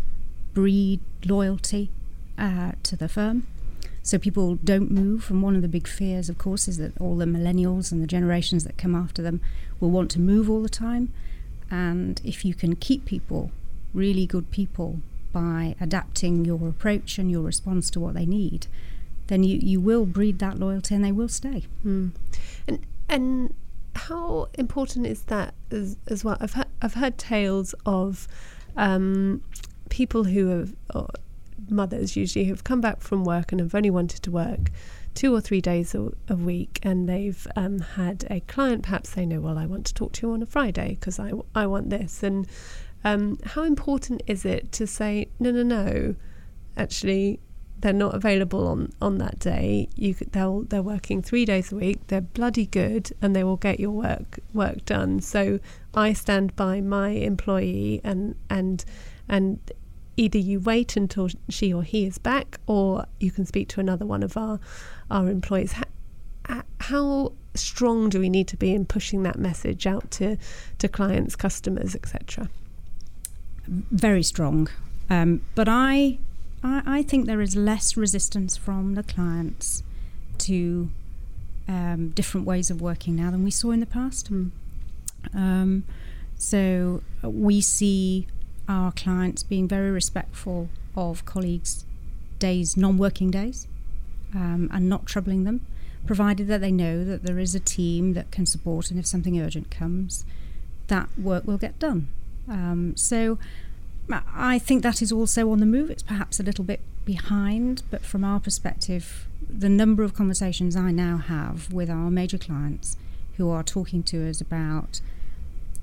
breed 0.53 0.99
loyalty 1.25 1.89
uh, 2.37 2.73
to 2.83 2.95
the 2.95 3.09
firm 3.09 3.47
so 4.03 4.17
people 4.17 4.55
don't 4.63 4.89
move. 4.89 5.29
And 5.29 5.41
one 5.41 5.55
of 5.55 5.61
the 5.61 5.67
big 5.67 5.87
fears, 5.87 6.29
of 6.29 6.37
course, 6.37 6.67
is 6.67 6.77
that 6.77 6.99
all 6.99 7.17
the 7.17 7.25
millennials 7.25 7.91
and 7.91 8.01
the 8.01 8.07
generations 8.07 8.63
that 8.63 8.77
come 8.77 8.95
after 8.95 9.21
them 9.21 9.41
will 9.79 9.91
want 9.91 10.09
to 10.11 10.19
move 10.21 10.49
all 10.49 10.61
the 10.61 10.69
time. 10.69 11.11
And 11.69 12.21
if 12.23 12.45
you 12.45 12.53
can 12.53 12.77
keep 12.77 13.03
people, 13.05 13.51
really 13.93 14.25
good 14.25 14.49
people, 14.49 15.01
by 15.33 15.75
adapting 15.81 16.45
your 16.45 16.69
approach 16.69 17.17
and 17.17 17.29
your 17.29 17.41
response 17.41 17.89
to 17.91 17.99
what 17.99 18.13
they 18.13 18.25
need, 18.25 18.67
then 19.27 19.43
you, 19.43 19.59
you 19.61 19.81
will 19.81 20.05
breed 20.05 20.39
that 20.39 20.57
loyalty 20.57 20.95
and 20.95 21.03
they 21.03 21.11
will 21.11 21.27
stay. 21.27 21.65
Mm. 21.85 22.11
And 22.65 22.79
and 23.09 23.53
how 23.95 24.47
important 24.53 25.05
is 25.05 25.23
that 25.23 25.53
as, 25.69 25.97
as 26.07 26.23
well? 26.23 26.37
I've 26.39 26.53
I've 26.81 26.95
heard 26.95 27.17
tales 27.17 27.73
of 27.85 28.27
um, 28.75 29.41
people 29.89 30.25
who 30.25 30.47
have 30.47 30.75
or 30.93 31.07
mothers 31.69 32.15
usually 32.15 32.45
who've 32.45 32.63
come 32.63 32.81
back 32.81 33.01
from 33.01 33.23
work 33.23 33.51
and 33.51 33.59
have 33.59 33.73
only 33.73 33.89
wanted 33.89 34.21
to 34.23 34.31
work 34.31 34.71
two 35.15 35.33
or 35.33 35.41
three 35.41 35.59
days 35.59 35.95
a, 35.95 36.11
a 36.29 36.35
week 36.35 36.79
and 36.83 37.09
they've 37.09 37.47
um, 37.55 37.79
had 37.79 38.25
a 38.29 38.39
client 38.41 38.83
perhaps 38.83 39.09
say 39.09 39.25
no 39.25 39.41
well 39.41 39.57
i 39.57 39.65
want 39.65 39.83
to 39.83 39.93
talk 39.93 40.11
to 40.13 40.27
you 40.27 40.33
on 40.33 40.43
a 40.43 40.45
friday 40.45 40.95
because 40.99 41.19
I, 41.19 41.31
I 41.55 41.65
want 41.65 41.89
this. 41.89 42.21
And 42.21 42.47
um, 43.03 43.39
how 43.43 43.63
important 43.63 44.21
is 44.27 44.45
it 44.45 44.71
to 44.73 44.87
say 44.87 45.29
no 45.39 45.51
no 45.51 45.63
no. 45.63 46.15
Actually 46.75 47.39
they're 47.79 47.93
not 47.93 48.15
available 48.15 48.67
on, 48.67 48.91
on 49.01 49.17
that 49.19 49.37
day 49.39 49.87
you 49.95 50.13
they'll 50.31 50.61
they're 50.63 50.81
working 50.81 51.21
three 51.21 51.45
days 51.45 51.71
a 51.71 51.75
week 51.75 51.99
they're 52.07 52.21
bloody 52.21 52.65
good 52.65 53.11
and 53.21 53.35
they 53.35 53.43
will 53.43 53.57
get 53.57 53.79
your 53.79 53.91
work 53.91 54.39
work 54.53 54.83
done 54.85 55.19
so 55.19 55.59
i 55.93 56.11
stand 56.11 56.55
by 56.55 56.81
my 56.81 57.09
employee 57.09 58.01
and 58.03 58.35
and 58.49 58.83
and 59.29 59.59
either 60.17 60.39
you 60.39 60.59
wait 60.59 60.97
until 60.97 61.29
she 61.47 61.71
or 61.71 61.83
he 61.83 62.05
is 62.05 62.17
back, 62.17 62.59
or 62.65 63.05
you 63.19 63.31
can 63.31 63.45
speak 63.45 63.69
to 63.69 63.79
another 63.79 64.05
one 64.05 64.23
of 64.23 64.35
our 64.35 64.59
our 65.09 65.29
employees. 65.29 65.75
How, 66.79 67.33
strong 67.53 68.09
do 68.09 68.19
we 68.19 68.29
need 68.29 68.47
to 68.47 68.55
be 68.57 68.73
in 68.73 68.85
pushing 68.85 69.23
that 69.23 69.37
message 69.37 69.85
out 69.85 70.09
to 70.11 70.37
to 70.79 70.87
clients, 70.87 71.35
customers, 71.35 71.95
etc.? 71.95 72.49
Very 73.67 74.23
strong, 74.23 74.69
um, 75.09 75.41
but 75.55 75.67
I, 75.69 76.17
I, 76.67 76.81
I 76.85 77.03
think 77.03 77.25
there 77.25 77.41
is 77.41 77.55
less 77.55 77.95
resistance 77.95 78.57
from 78.57 78.95
the 78.95 79.03
clients 79.03 79.83
to 80.39 80.89
um, 81.67 82.09
different 82.09 82.45
ways 82.45 82.69
of 82.69 82.81
working 82.81 83.15
now 83.15 83.31
than 83.31 83.43
we 83.43 83.51
saw 83.51 83.71
in 83.71 83.79
the 83.79 83.85
past. 83.85 84.31
Mm. 84.31 84.51
Um, 85.33 85.83
so 86.35 87.01
uh, 87.23 87.29
we 87.29 87.61
see 87.61 88.27
our 88.67 88.91
clients 88.91 89.43
being 89.43 89.67
very 89.67 89.91
respectful 89.91 90.69
of 90.95 91.25
colleagues' 91.25 91.85
days, 92.39 92.75
non 92.75 92.97
working 92.97 93.31
days, 93.31 93.67
um, 94.35 94.69
and 94.73 94.89
not 94.89 95.05
troubling 95.05 95.45
them, 95.45 95.65
provided 96.05 96.47
that 96.47 96.61
they 96.61 96.71
know 96.71 97.03
that 97.03 97.23
there 97.23 97.39
is 97.39 97.55
a 97.55 97.59
team 97.59 98.13
that 98.13 98.31
can 98.31 98.45
support, 98.45 98.91
and 98.91 98.99
if 98.99 99.05
something 99.05 99.39
urgent 99.39 99.71
comes, 99.71 100.25
that 100.87 101.09
work 101.17 101.45
will 101.45 101.57
get 101.57 101.79
done. 101.79 102.09
Um, 102.47 102.95
so 102.95 103.37
I 104.09 104.59
think 104.59 104.83
that 104.83 105.01
is 105.01 105.11
also 105.11 105.51
on 105.51 105.59
the 105.59 105.65
move. 105.65 105.89
It's 105.89 106.03
perhaps 106.03 106.39
a 106.39 106.43
little 106.43 106.63
bit 106.63 106.79
behind, 107.05 107.83
but 107.91 108.03
from 108.03 108.23
our 108.23 108.39
perspective, 108.39 109.27
the 109.49 109.69
number 109.69 110.03
of 110.03 110.13
conversations 110.13 110.75
I 110.75 110.91
now 110.91 111.17
have 111.17 111.71
with 111.73 111.89
our 111.89 112.09
major 112.09 112.37
clients 112.37 112.97
who 113.37 113.49
are 113.49 113.63
talking 113.63 114.03
to 114.03 114.29
us 114.29 114.41
about 114.41 115.01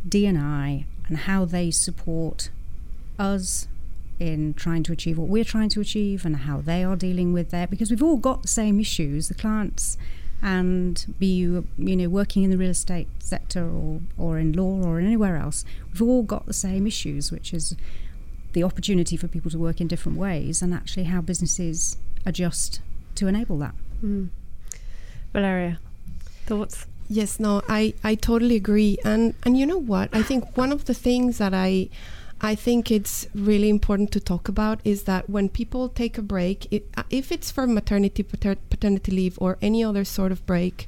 D&I 0.08 0.86
and 1.08 1.18
how 1.18 1.44
they 1.44 1.70
support 1.70 2.50
us 3.18 3.68
in 4.18 4.54
trying 4.54 4.82
to 4.84 4.92
achieve 4.92 5.18
what 5.18 5.28
we're 5.28 5.44
trying 5.44 5.68
to 5.68 5.80
achieve 5.80 6.24
and 6.24 6.36
how 6.36 6.60
they 6.60 6.84
are 6.84 6.96
dealing 6.96 7.32
with 7.32 7.50
their 7.50 7.66
because 7.66 7.90
we've 7.90 8.02
all 8.02 8.16
got 8.16 8.42
the 8.42 8.48
same 8.48 8.78
issues 8.78 9.26
the 9.28 9.34
clients 9.34 9.98
and 10.40 11.14
be 11.18 11.26
you 11.26 11.66
you 11.76 11.96
know 11.96 12.08
working 12.08 12.44
in 12.44 12.50
the 12.50 12.56
real 12.56 12.70
estate 12.70 13.08
sector 13.18 13.64
or 13.64 14.00
or 14.16 14.38
in 14.38 14.52
law 14.52 14.86
or 14.86 15.00
anywhere 15.00 15.36
else 15.36 15.64
we've 15.92 16.02
all 16.02 16.22
got 16.22 16.46
the 16.46 16.52
same 16.52 16.86
issues 16.86 17.32
which 17.32 17.52
is 17.52 17.76
the 18.54 18.64
opportunity 18.64 19.16
for 19.16 19.28
people 19.28 19.50
to 19.50 19.58
work 19.58 19.80
in 19.80 19.86
different 19.86 20.18
ways 20.18 20.62
and 20.62 20.72
actually 20.72 21.04
how 21.04 21.20
businesses 21.20 21.96
adjust 22.24 22.80
to 23.14 23.26
enable 23.26 23.58
that 23.58 23.74
mm. 24.02 24.28
Valeria 25.32 25.78
thoughts 26.46 26.86
yes 27.08 27.38
no 27.38 27.62
I 27.68 27.94
I 28.02 28.14
totally 28.14 28.56
agree 28.56 28.98
and 29.04 29.34
and 29.44 29.58
you 29.58 29.66
know 29.66 29.78
what 29.78 30.08
I 30.12 30.22
think 30.22 30.56
one 30.56 30.72
of 30.72 30.86
the 30.86 30.94
things 30.94 31.38
that 31.38 31.52
I 31.52 31.88
I 32.40 32.54
think 32.54 32.90
it's 32.90 33.26
really 33.34 33.70
important 33.70 34.10
to 34.12 34.20
talk 34.20 34.48
about 34.48 34.80
is 34.84 35.04
that 35.04 35.30
when 35.30 35.48
people 35.48 35.88
take 35.88 36.18
a 36.18 36.22
break, 36.22 36.70
it, 36.70 36.86
uh, 36.94 37.04
if 37.08 37.32
it's 37.32 37.50
for 37.50 37.66
maternity, 37.66 38.22
pater- 38.22 38.58
paternity 38.68 39.12
leave, 39.12 39.38
or 39.40 39.56
any 39.62 39.82
other 39.82 40.04
sort 40.04 40.30
of 40.30 40.44
break, 40.44 40.86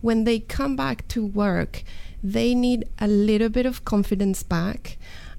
when 0.00 0.24
they 0.24 0.38
come 0.38 0.74
back 0.74 1.06
to 1.08 1.26
work, 1.26 1.82
they 2.22 2.54
need 2.54 2.88
a 2.98 3.08
little 3.08 3.50
bit 3.50 3.66
of 3.66 3.84
confidence 3.84 4.42
back. 4.42 4.96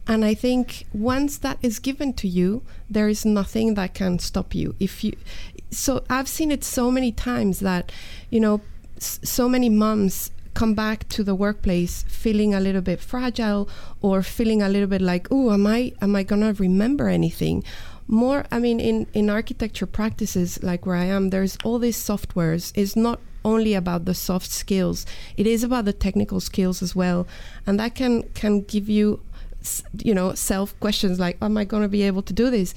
And 0.08 0.24
I 0.24 0.34
think 0.34 0.86
once 0.94 1.38
that 1.40 1.58
is 1.62 1.80
given 1.80 2.14
to 2.14 2.28
you, 2.28 2.64
there 2.90 3.10
is 3.10 3.26
nothing 3.26 3.74
that 3.74 3.94
can 3.94 4.20
stop 4.20 4.56
you. 4.56 4.76
If 4.80 5.04
you, 5.04 5.14
so 5.70 6.04
I've 6.10 6.30
seen 6.30 6.52
it 6.52 6.64
so 6.64 6.90
many 6.92 7.12
times 7.12 7.60
that, 7.60 7.92
you 8.30 8.40
know, 8.40 8.62
so 9.00 9.50
many 9.50 9.70
moms 9.70 10.32
come 10.54 10.74
back 10.74 11.08
to 11.10 11.24
the 11.24 11.36
workplace 11.36 12.04
feeling 12.08 12.56
a 12.56 12.60
little 12.60 12.82
bit 12.82 13.00
fragile 13.00 13.70
or 14.02 14.24
feeling 14.24 14.62
a 14.62 14.70
little 14.70 14.88
bit 14.88 15.02
like, 15.02 15.28
oh, 15.30 15.52
am 15.52 15.68
I 15.68 15.94
am 16.02 16.16
I 16.16 16.24
gonna 16.24 16.54
remember 16.54 17.10
anything? 17.10 17.64
More, 18.08 18.46
I 18.52 18.58
mean, 18.60 18.80
in 18.80 19.06
in 19.14 19.30
architecture 19.30 19.86
practices 19.86 20.64
like 20.64 20.86
where 20.86 20.96
I 20.96 21.06
am, 21.06 21.30
there's 21.30 21.58
all 21.64 21.78
these 21.78 21.98
softwares. 21.98 22.72
It's 22.74 22.96
not 22.96 23.20
only 23.46 23.76
about 23.76 24.06
the 24.06 24.16
soft 24.16 24.50
skills; 24.50 25.06
it 25.36 25.46
is 25.46 25.64
about 25.64 25.86
the 25.86 25.94
technical 25.94 26.40
skills 26.40 26.82
as 26.82 26.96
well, 26.96 27.28
and 27.68 27.80
that 27.80 27.94
can 27.94 28.24
can 28.34 28.62
give 28.62 28.90
you, 28.90 29.20
you 30.04 30.14
know, 30.14 30.34
self 30.34 30.78
questions 30.80 31.20
like, 31.20 31.38
"Am 31.42 31.58
I 31.58 31.66
going 31.66 31.84
to 31.84 31.90
be 31.90 32.04
able 32.04 32.24
to 32.24 32.34
do 32.34 32.50
this?" 32.50 32.74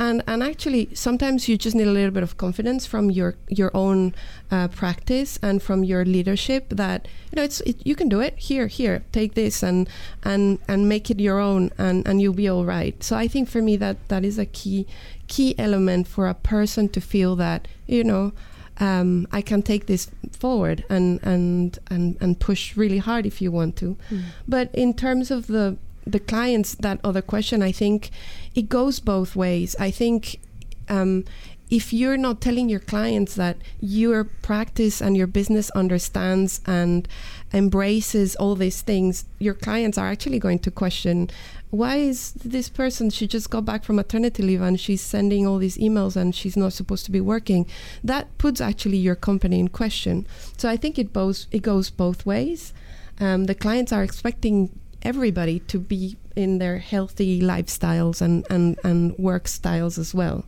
and 0.00 0.22
and 0.26 0.42
actually 0.42 0.88
sometimes 0.94 1.48
you 1.48 1.56
just 1.58 1.76
need 1.76 1.86
a 1.86 1.92
little 1.92 2.10
bit 2.10 2.22
of 2.22 2.36
confidence 2.38 2.86
from 2.86 3.10
your 3.10 3.34
your 3.48 3.70
own 3.74 4.14
uh, 4.50 4.66
practice 4.68 5.38
and 5.42 5.62
from 5.62 5.84
your 5.84 6.04
leadership 6.04 6.64
that 6.70 7.06
you 7.30 7.36
know 7.36 7.42
it's 7.42 7.60
it, 7.60 7.76
you 7.84 7.94
can 7.94 8.08
do 8.08 8.20
it 8.20 8.36
here 8.38 8.66
here 8.66 9.04
take 9.12 9.34
this 9.34 9.62
and 9.62 9.88
and 10.24 10.58
and 10.66 10.88
make 10.88 11.10
it 11.10 11.20
your 11.20 11.38
own 11.38 11.70
and 11.76 12.08
and 12.08 12.20
you'll 12.20 12.32
be 12.32 12.48
all 12.48 12.64
right 12.64 13.04
so 13.04 13.14
i 13.14 13.28
think 13.28 13.48
for 13.48 13.60
me 13.60 13.76
that 13.76 13.96
that 14.08 14.24
is 14.24 14.38
a 14.38 14.46
key 14.46 14.86
key 15.28 15.54
element 15.58 16.08
for 16.08 16.26
a 16.26 16.34
person 16.34 16.88
to 16.88 17.00
feel 17.00 17.36
that 17.36 17.68
you 17.86 18.02
know 18.02 18.32
um, 18.82 19.28
I 19.30 19.42
can 19.42 19.60
take 19.60 19.84
this 19.84 20.10
forward 20.32 20.84
and, 20.88 21.22
and 21.22 21.78
and 21.88 22.16
and 22.18 22.40
push 22.40 22.78
really 22.78 22.96
hard 22.96 23.26
if 23.26 23.42
you 23.42 23.52
want 23.52 23.76
to. 23.76 23.94
Mm. 24.10 24.22
But 24.48 24.74
in 24.74 24.94
terms 24.94 25.30
of 25.30 25.48
the 25.48 25.76
the 26.12 26.20
clients, 26.20 26.74
that 26.76 27.00
other 27.04 27.22
question, 27.22 27.62
I 27.62 27.72
think 27.72 28.10
it 28.54 28.68
goes 28.68 29.00
both 29.00 29.36
ways. 29.36 29.76
I 29.78 29.90
think 29.90 30.40
um, 30.88 31.24
if 31.70 31.92
you're 31.92 32.16
not 32.16 32.40
telling 32.40 32.68
your 32.68 32.80
clients 32.80 33.36
that 33.36 33.56
your 33.80 34.24
practice 34.24 35.00
and 35.00 35.16
your 35.16 35.28
business 35.28 35.70
understands 35.70 36.60
and 36.66 37.06
embraces 37.52 38.34
all 38.36 38.56
these 38.56 38.82
things, 38.82 39.24
your 39.38 39.54
clients 39.54 39.96
are 39.96 40.08
actually 40.08 40.38
going 40.38 40.58
to 40.60 40.70
question 40.70 41.30
why 41.70 41.96
is 41.96 42.32
this 42.32 42.68
person 42.68 43.10
she 43.10 43.26
just 43.26 43.48
got 43.48 43.64
back 43.64 43.84
from 43.84 43.96
maternity 43.96 44.42
leave 44.42 44.60
and 44.60 44.80
she's 44.80 45.00
sending 45.00 45.46
all 45.46 45.58
these 45.58 45.78
emails 45.78 46.16
and 46.16 46.34
she's 46.34 46.56
not 46.56 46.72
supposed 46.72 47.04
to 47.04 47.12
be 47.12 47.20
working? 47.20 47.66
That 48.02 48.36
puts 48.38 48.60
actually 48.60 48.96
your 48.96 49.14
company 49.14 49.60
in 49.60 49.68
question. 49.68 50.26
So 50.56 50.68
i 50.68 50.76
think 50.76 50.98
it 50.98 51.12
both 51.12 51.46
it 51.52 51.62
goes 51.62 51.88
both 51.90 52.26
ways. 52.26 52.72
Um, 53.20 53.44
the 53.44 53.54
clients 53.54 53.92
are 53.92 54.02
expecting 54.02 54.70
everybody 55.02 55.60
to 55.60 55.78
be 55.78 56.16
in 56.36 56.58
their 56.58 56.78
healthy 56.78 57.40
lifestyles 57.40 58.20
and, 58.20 58.46
and, 58.50 58.78
and 58.84 59.16
work 59.18 59.48
styles 59.48 59.98
as 59.98 60.14
well. 60.14 60.44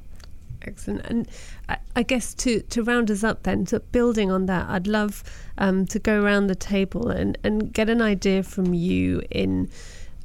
Excellent. 0.67 1.05
And 1.07 1.29
I, 1.69 1.77
I, 1.97 2.03
guess 2.03 2.35
to, 2.35 2.61
to 2.61 2.83
round 2.83 3.11
us 3.11 3.25
up 3.25 3.43
then, 3.43 3.65
to 3.67 3.81
building 3.81 4.31
on 4.31 4.47
that, 4.47 4.69
I'd 4.69 4.87
love 4.87 5.25
um, 5.59 5.87
to 5.87 5.99
go 5.99 6.23
around 6.23 6.47
the 6.47 6.55
table 6.55 7.09
and, 7.09 7.37
and 7.43 7.73
get 7.73 7.89
an 7.89 8.01
idea 8.01 8.43
from 8.43 8.75
you 8.75 9.23
in. 9.31 9.71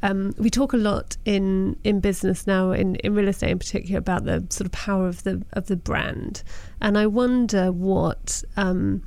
Um, 0.03 0.35
we 0.37 0.51
talk 0.51 0.73
a 0.73 0.77
lot 0.77 1.17
in, 1.25 1.75
in 1.83 2.01
business 2.01 2.45
now, 2.45 2.71
in, 2.71 2.97
in 2.97 3.15
real 3.15 3.27
estate 3.27 3.49
in 3.49 3.57
particular, 3.57 3.97
about 3.97 4.25
the 4.25 4.45
sort 4.51 4.67
of 4.67 4.71
power 4.71 5.07
of 5.07 5.23
the 5.23 5.43
of 5.53 5.65
the 5.65 5.75
brand, 5.75 6.43
and 6.79 6.99
I 6.99 7.07
wonder 7.07 7.71
what 7.71 8.43
um, 8.57 9.01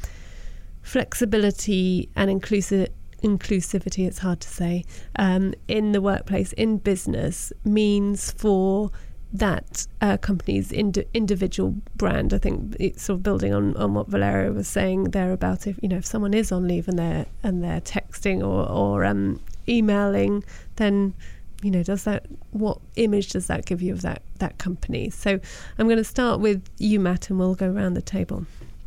flexibility 0.83 2.09
and 2.17 2.29
inclusive 2.29 2.89
inclusivity, 3.21 4.07
it's 4.07 4.19
hard 4.19 4.41
to 4.41 4.49
say, 4.49 4.85
um, 5.17 5.55
in 5.69 5.93
the 5.93 6.01
workplace, 6.01 6.53
in 6.55 6.79
business, 6.79 7.53
means 7.65 8.33
for 8.33 8.91
that 9.33 9.87
uh, 10.01 10.17
company's 10.17 10.73
ind- 10.73 11.05
individual 11.15 11.77
brand. 11.97 12.35
I 12.35 12.39
think 12.39 12.77
it's 12.81 13.05
sort 13.05 13.19
of 13.19 13.23
building 13.23 13.55
on, 13.55 13.77
on 13.77 13.95
what 13.95 14.09
Valeria 14.09 14.53
was 14.53 14.69
saying 14.69 15.05
there 15.05 15.33
about 15.33 15.67
if 15.67 15.79
you 15.83 15.89
know 15.89 15.99
if 15.99 16.07
someone 16.07 16.35
is 16.35 16.51
on 16.51 16.67
leave 16.67 16.89
and 16.89 16.99
they're 16.99 17.27
and 17.43 17.63
they're 17.63 17.81
texting 17.81 18.41
or 18.41 18.69
or 18.69 19.05
um, 19.05 19.41
emailing, 19.69 20.43
then 20.77 21.15
you 21.63 21.71
know 21.71 21.83
does 21.83 22.05
that 22.05 22.27
what 22.51 22.79
image 22.97 23.31
does 23.31 23.47
that 23.47 23.67
give 23.67 23.81
you 23.81 23.93
of 23.93 24.03
that 24.03 24.23
that 24.39 24.59
company? 24.59 25.11
So 25.11 25.39
I'm 25.79 25.87
going 25.87 25.99
to 25.99 26.05
start 26.05 26.41
with 26.41 26.69
you, 26.79 26.99
Matt, 26.99 27.31
and 27.31 27.39
we'll 27.39 27.55
go 27.55 27.71
around 27.71 27.95
the 27.95 28.03
table. 28.03 28.47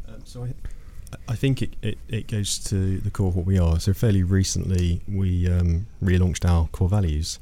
Um, 0.09 0.21
so 0.25 0.43
I, 0.43 0.53
I 1.27 1.35
think 1.35 1.61
it, 1.61 1.75
it, 1.81 1.97
it, 2.07 2.27
goes 2.27 2.57
to 2.65 2.99
the 2.99 3.09
core 3.09 3.27
of 3.27 3.35
what 3.35 3.45
we 3.45 3.57
are. 3.57 3.79
So 3.79 3.93
fairly 3.93 4.23
recently, 4.23 5.01
we 5.07 5.49
um, 5.51 5.87
relaunched 6.03 6.47
our 6.47 6.67
core 6.67 6.89
values, 6.89 7.39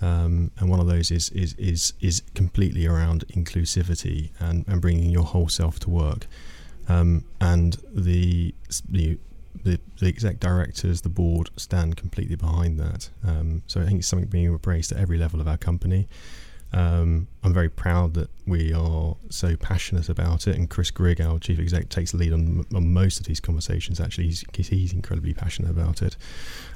um, 0.00 0.50
and 0.58 0.70
one 0.70 0.80
of 0.80 0.86
those 0.86 1.10
is 1.10 1.30
is 1.30 1.54
is 1.54 1.92
is 2.00 2.22
completely 2.34 2.86
around 2.86 3.24
inclusivity 3.28 4.30
and, 4.38 4.64
and 4.68 4.80
bringing 4.80 5.10
your 5.10 5.24
whole 5.24 5.48
self 5.48 5.78
to 5.80 5.90
work. 5.90 6.26
Um, 6.88 7.24
and 7.40 7.76
the, 7.92 8.54
the 8.88 9.18
the 9.64 9.80
exec 10.02 10.40
directors, 10.40 11.00
the 11.00 11.08
board 11.08 11.50
stand 11.56 11.96
completely 11.96 12.36
behind 12.36 12.78
that. 12.78 13.10
Um, 13.26 13.62
so 13.66 13.80
I 13.80 13.86
think 13.86 13.98
it's 13.98 14.08
something 14.08 14.28
being 14.28 14.46
embraced 14.46 14.92
at 14.92 14.98
every 14.98 15.18
level 15.18 15.40
of 15.40 15.48
our 15.48 15.56
company. 15.56 16.08
Um, 16.72 17.28
I'm 17.42 17.54
very 17.54 17.70
proud 17.70 18.14
that 18.14 18.28
we 18.46 18.74
are 18.74 19.16
so 19.30 19.56
passionate 19.56 20.08
about 20.08 20.46
it, 20.46 20.56
and 20.56 20.68
Chris 20.68 20.90
Grigg, 20.90 21.20
our 21.20 21.38
chief 21.38 21.58
exec, 21.58 21.88
takes 21.88 22.12
the 22.12 22.18
lead 22.18 22.32
on, 22.32 22.66
on 22.74 22.92
most 22.92 23.20
of 23.20 23.26
these 23.26 23.40
conversations. 23.40 24.00
Actually, 24.00 24.24
he's, 24.24 24.44
he's 24.54 24.92
incredibly 24.92 25.32
passionate 25.32 25.70
about 25.70 26.02
it, 26.02 26.16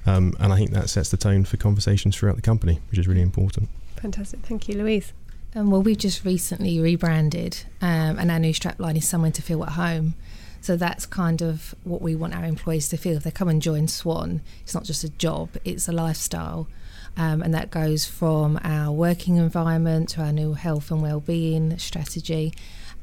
um, 0.07 0.35
and 0.41 0.53
I 0.53 0.57
think 0.57 0.71
that 0.71 0.89
sets 0.89 1.11
the 1.11 1.17
tone 1.19 1.45
for 1.45 1.59
conversations 1.59 2.17
throughout 2.17 2.37
the 2.37 2.43
company, 2.43 2.81
which 2.91 2.99
is 2.99 3.07
really 3.07 3.21
important. 3.21 3.69
Fantastic, 3.97 4.41
thank 4.41 4.69
you, 4.69 4.77
Louise. 4.77 5.13
Um, 5.55 5.71
well, 5.71 5.83
we've 5.83 5.99
just 5.99 6.25
recently 6.25 6.81
rebranded, 6.81 7.65
um, 7.83 8.19
and 8.19 8.31
our 8.31 8.39
new 8.39 8.55
strapline 8.55 8.97
is 8.97 9.07
"Somewhere 9.07 9.33
to 9.33 9.43
Feel 9.43 9.63
at 9.65 9.73
Home." 9.73 10.15
So 10.63 10.77
that's 10.77 11.07
kind 11.07 11.43
of 11.43 11.75
what 11.83 12.01
we 12.01 12.15
want 12.15 12.35
our 12.35 12.45
employees 12.45 12.89
to 12.91 12.97
feel. 12.97 13.17
If 13.17 13.25
they 13.25 13.33
come 13.33 13.49
and 13.49 13.61
join 13.61 13.89
Swan, 13.89 14.41
it's 14.63 14.75
not 14.75 14.85
just 14.85 15.05
a 15.05 15.11
job; 15.11 15.51
it's 15.65 15.87
a 15.87 15.93
lifestyle 15.93 16.67
um, 17.17 17.43
and 17.43 17.53
that 17.55 17.71
goes 17.71 18.05
from 18.07 18.59
our 18.65 18.93
working 18.93 19.37
environment 19.37 20.09
to 20.11 20.23
our 20.23 20.33
new 20.33 20.55
health 20.55 20.91
and 20.91 21.03
well-being 21.03 21.79
strategy. 21.79 22.53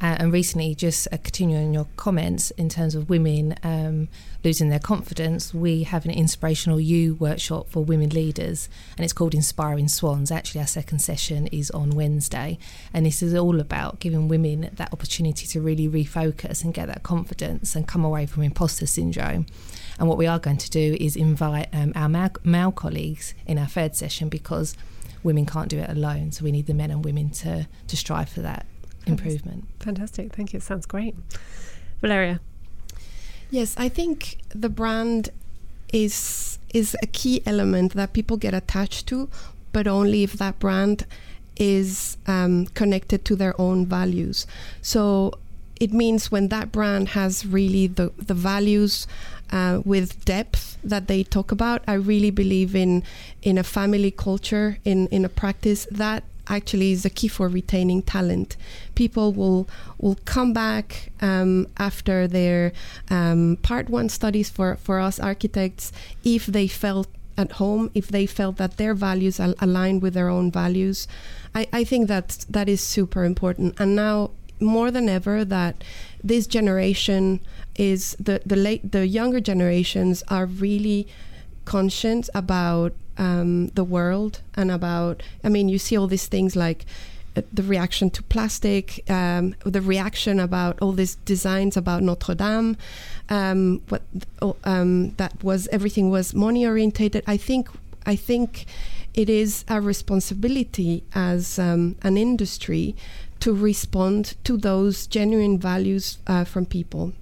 Uh, 0.02 0.16
and 0.18 0.32
recently, 0.32 0.74
just 0.74 1.10
uh, 1.12 1.18
continuing 1.24 1.74
your 1.74 1.86
comments 1.98 2.52
in 2.52 2.70
terms 2.70 2.96
of 2.96 3.10
women 3.10 3.54
um, 3.64 4.08
losing 4.46 4.70
their 4.70 4.80
confidence, 4.80 5.54
we 5.54 5.84
have 5.84 6.06
an 6.06 6.12
inspirational 6.12 6.80
you 6.80 7.16
workshop 7.16 7.70
for 7.70 7.84
women 7.84 8.10
leaders, 8.10 8.70
and 8.96 9.04
it's 9.04 9.12
called 9.12 9.34
Inspiring 9.34 9.90
Swans. 9.90 10.32
Actually, 10.32 10.62
our 10.62 10.68
second 10.68 11.00
session 11.00 11.48
is 11.48 11.70
on 11.72 11.90
Wednesday, 11.90 12.58
and 12.94 13.06
this 13.06 13.22
is 13.22 13.36
all 13.36 13.60
about 13.60 14.00
giving 14.00 14.30
women 14.30 14.70
that 14.74 14.94
opportunity 14.94 15.46
to 15.48 15.60
really 15.60 15.90
refocus 15.90 16.64
and 16.64 16.74
get 16.74 16.88
that 16.88 17.04
confidence 17.04 17.76
and 17.76 17.86
come 17.86 18.06
away 18.06 18.26
from 18.26 18.44
imposter 18.44 18.86
syndrome. 18.86 19.48
And 20.00 20.08
what 20.08 20.18
we 20.18 20.26
are 20.26 20.40
going 20.40 20.58
to 20.58 20.70
do 20.70 20.98
is 21.00 21.16
invite 21.16 21.68
um, 21.74 21.92
our 21.96 22.10
male, 22.10 22.32
male 22.44 22.72
colleagues 22.72 23.34
in 23.46 23.58
our 23.58 23.68
third 23.68 23.96
session 23.96 24.30
because 24.30 24.76
women 25.24 25.46
can't 25.46 25.68
do 25.68 25.78
it 25.78 25.90
alone. 25.90 26.32
So 26.32 26.46
we 26.46 26.52
need 26.52 26.68
the 26.68 26.74
men 26.74 26.90
and 26.90 27.04
women 27.04 27.30
to, 27.32 27.68
to 27.88 27.98
strive 27.98 28.30
for 28.30 28.42
that 28.42 28.66
improvement. 29.06 29.66
Fantastic. 29.80 30.34
Thank 30.34 30.54
you. 30.54 30.58
It 30.58 30.64
sounds 30.64 30.86
great. 30.86 31.16
Valeria. 32.02 32.40
Yes, 33.52 33.76
I 33.78 33.90
think 33.90 34.38
the 34.50 34.70
brand 34.70 35.30
is 35.92 36.60
is 36.72 36.96
a 37.02 37.08
key 37.08 37.42
element 37.48 37.94
that 37.94 38.14
people 38.14 38.38
get 38.38 38.54
attached 38.54 39.08
to, 39.08 39.28
but 39.74 39.88
only 39.88 40.22
if 40.22 40.34
that 40.34 40.60
brand 40.60 41.04
is 41.58 42.16
um, 42.28 42.68
connected 42.68 43.26
to 43.26 43.36
their 43.36 43.60
own 43.60 43.88
values. 43.88 44.46
So 44.84 45.34
it 45.80 45.94
means 45.94 46.32
when 46.32 46.50
that 46.50 46.72
brand 46.72 47.10
has 47.10 47.46
really 47.46 47.88
the, 47.88 48.12
the 48.18 48.34
values 48.34 49.08
uh, 49.52 49.82
with 49.86 50.26
depth 50.26 50.78
that 50.84 51.08
they 51.08 51.24
talk 51.24 51.52
about. 51.52 51.84
I 51.88 51.94
really 51.94 52.32
believe 52.32 52.76
in 52.76 53.04
in 53.42 53.58
a 53.58 53.64
family 53.64 54.12
culture, 54.12 54.78
in 54.86 55.08
in 55.08 55.26
a 55.26 55.30
practice 55.30 55.88
that 55.92 56.24
actually 56.48 56.92
is 56.92 57.04
the 57.04 57.10
key 57.10 57.28
for 57.28 57.48
retaining 57.48 58.02
talent. 58.02 58.58
People 58.96 59.32
will 59.34 59.68
will 60.00 60.18
come 60.26 60.54
back 60.54 61.12
um, 61.22 61.68
after 61.78 62.28
their 62.28 62.74
um, 63.10 63.58
part 63.62 63.90
one 63.90 64.10
studies 64.10 64.50
for 64.50 64.76
for 64.76 65.00
us 65.00 65.20
architects 65.20 65.92
if 66.24 66.46
they 66.46 66.68
felt 66.68 67.08
at 67.38 67.54
home, 67.54 67.90
if 67.94 68.10
they 68.10 68.26
felt 68.26 68.58
that 68.58 68.76
their 68.76 68.94
values 68.94 69.40
al- 69.40 69.56
aligned 69.60 70.02
with 70.02 70.14
their 70.14 70.28
own 70.28 70.52
values. 70.52 71.08
I, 71.56 71.68
I 71.72 71.84
think 71.86 72.10
that 72.10 72.46
that 72.50 72.68
is 72.68 72.82
super 72.82 73.24
important. 73.24 73.80
And 73.80 73.96
now 73.96 74.32
more 74.60 74.92
than 74.92 75.10
ever, 75.10 75.46
that 75.46 75.84
this 76.24 76.48
generation 76.48 77.40
is 77.76 78.16
the 78.20 78.42
the 78.46 78.56
late 78.56 78.92
the 78.92 79.08
younger 79.08 79.40
generations 79.40 80.24
are 80.28 80.46
really 80.46 81.08
conscious 81.66 82.30
about 82.34 82.94
um, 83.18 83.68
the 83.70 83.84
world 83.84 84.42
and 84.56 84.72
about. 84.72 85.22
I 85.44 85.50
mean, 85.50 85.70
you 85.70 85.78
see 85.78 85.98
all 85.98 86.08
these 86.08 86.28
things 86.28 86.56
like 86.56 86.86
uh, 87.36 87.42
the 87.54 87.64
reaction 87.64 88.10
to 88.10 88.24
plastic, 88.24 89.04
um, 89.10 89.56
the 89.64 89.82
reaction 89.82 90.40
about 90.40 90.80
all 90.82 90.94
these 90.94 91.16
designs 91.16 91.78
about 91.78 92.02
Notre 92.02 92.36
Dame, 92.36 92.76
um, 93.30 93.82
what 93.90 94.02
oh, 94.42 94.56
um, 94.64 95.12
that 95.18 95.44
was 95.44 95.68
everything 95.68 96.10
was 96.10 96.34
money 96.34 96.66
orientated. 96.66 97.24
I 97.28 97.38
think 97.38 97.70
I 98.06 98.16
think 98.16 98.66
it 99.14 99.30
is 99.30 99.66
a 99.68 99.82
responsibility 99.82 101.04
as 101.14 101.60
um, 101.60 101.96
an 102.02 102.18
industry 102.18 102.96
to 103.40 103.54
respond 103.54 104.36
to 104.44 104.58
those 104.58 105.08
genuine 105.08 105.58
values 105.58 106.20
uh, 106.28 106.44
from 106.44 106.66
people. 106.66 107.14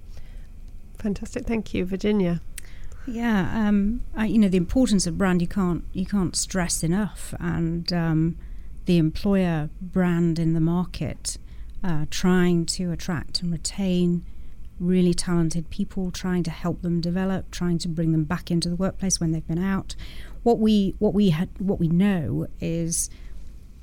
Fantastic, 0.97 1.45
thank 1.45 1.74
you, 1.74 1.86
Virginia. 1.86 2.41
Yeah, 3.05 3.49
um, 3.53 4.01
I, 4.15 4.26
you 4.26 4.38
know 4.38 4.49
the 4.49 4.57
importance 4.57 5.07
of 5.07 5.18
brand 5.18 5.41
you 5.41 5.47
can't 5.47 5.86
you 5.93 6.05
can't 6.05 6.36
stress 6.36 6.84
enough, 6.84 7.34
and 7.39 7.91
um, 7.93 8.38
the 8.86 8.97
employer 8.97 9.70
brand 9.80 10.39
in 10.39 10.53
the 10.53 10.59
market, 10.59 11.38
uh, 11.84 12.05
trying 12.09 12.65
to 12.65 12.91
attract 12.91 13.41
and 13.41 13.51
retain 13.51 14.26
really 14.80 15.13
talented 15.13 15.70
people, 15.70 16.11
trying 16.11 16.43
to 16.43 16.51
help 16.51 16.82
them 16.82 16.99
develop, 16.99 17.49
trying 17.49 17.78
to 17.80 17.88
bring 17.88 18.11
them 18.11 18.24
back 18.24 18.51
into 18.51 18.70
the 18.70 18.76
workplace 18.76 19.20
when 19.20 19.32
they've 19.32 19.47
been 19.47 19.63
out. 19.63 19.95
What 20.43 20.59
we 20.59 20.95
what 20.99 21.13
we 21.13 21.30
had 21.30 21.49
what 21.59 21.80
we 21.80 21.88
know 21.88 22.47
is 22.59 23.09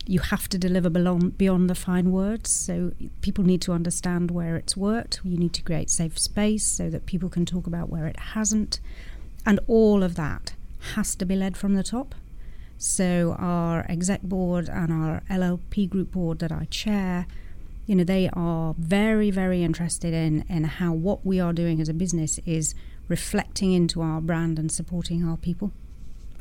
you 0.06 0.20
have 0.20 0.48
to 0.50 0.58
deliver 0.58 0.90
beyond, 0.90 1.38
beyond 1.38 1.70
the 1.70 1.74
fine 1.74 2.12
words. 2.12 2.50
So 2.50 2.92
people 3.22 3.44
need 3.44 3.62
to 3.62 3.72
understand 3.72 4.30
where 4.30 4.56
it's 4.56 4.76
worked. 4.76 5.20
You 5.24 5.38
need 5.38 5.52
to 5.54 5.62
create 5.62 5.90
safe 5.90 6.18
space 6.18 6.66
so 6.66 6.90
that 6.90 7.06
people 7.06 7.28
can 7.28 7.46
talk 7.46 7.66
about 7.66 7.88
where 7.88 8.06
it 8.06 8.18
hasn't. 8.18 8.80
And 9.46 9.60
all 9.66 10.02
of 10.02 10.16
that 10.16 10.54
has 10.94 11.14
to 11.16 11.24
be 11.24 11.36
led 11.36 11.56
from 11.56 11.74
the 11.74 11.82
top. 11.82 12.14
So 12.76 13.36
our 13.38 13.86
exec 13.88 14.22
board 14.22 14.68
and 14.68 14.92
our 14.92 15.22
LLP 15.30 15.88
group 15.88 16.12
board 16.12 16.40
that 16.40 16.52
I 16.52 16.66
chair, 16.66 17.26
you 17.86 17.94
know, 17.94 18.04
they 18.04 18.28
are 18.32 18.74
very, 18.78 19.30
very 19.30 19.62
interested 19.62 20.12
in 20.12 20.44
in 20.48 20.64
how 20.64 20.92
what 20.92 21.24
we 21.24 21.40
are 21.40 21.52
doing 21.52 21.80
as 21.80 21.88
a 21.88 21.94
business 21.94 22.40
is 22.44 22.74
reflecting 23.08 23.72
into 23.72 24.02
our 24.02 24.20
brand 24.20 24.58
and 24.58 24.70
supporting 24.70 25.26
our 25.26 25.36
people. 25.36 25.72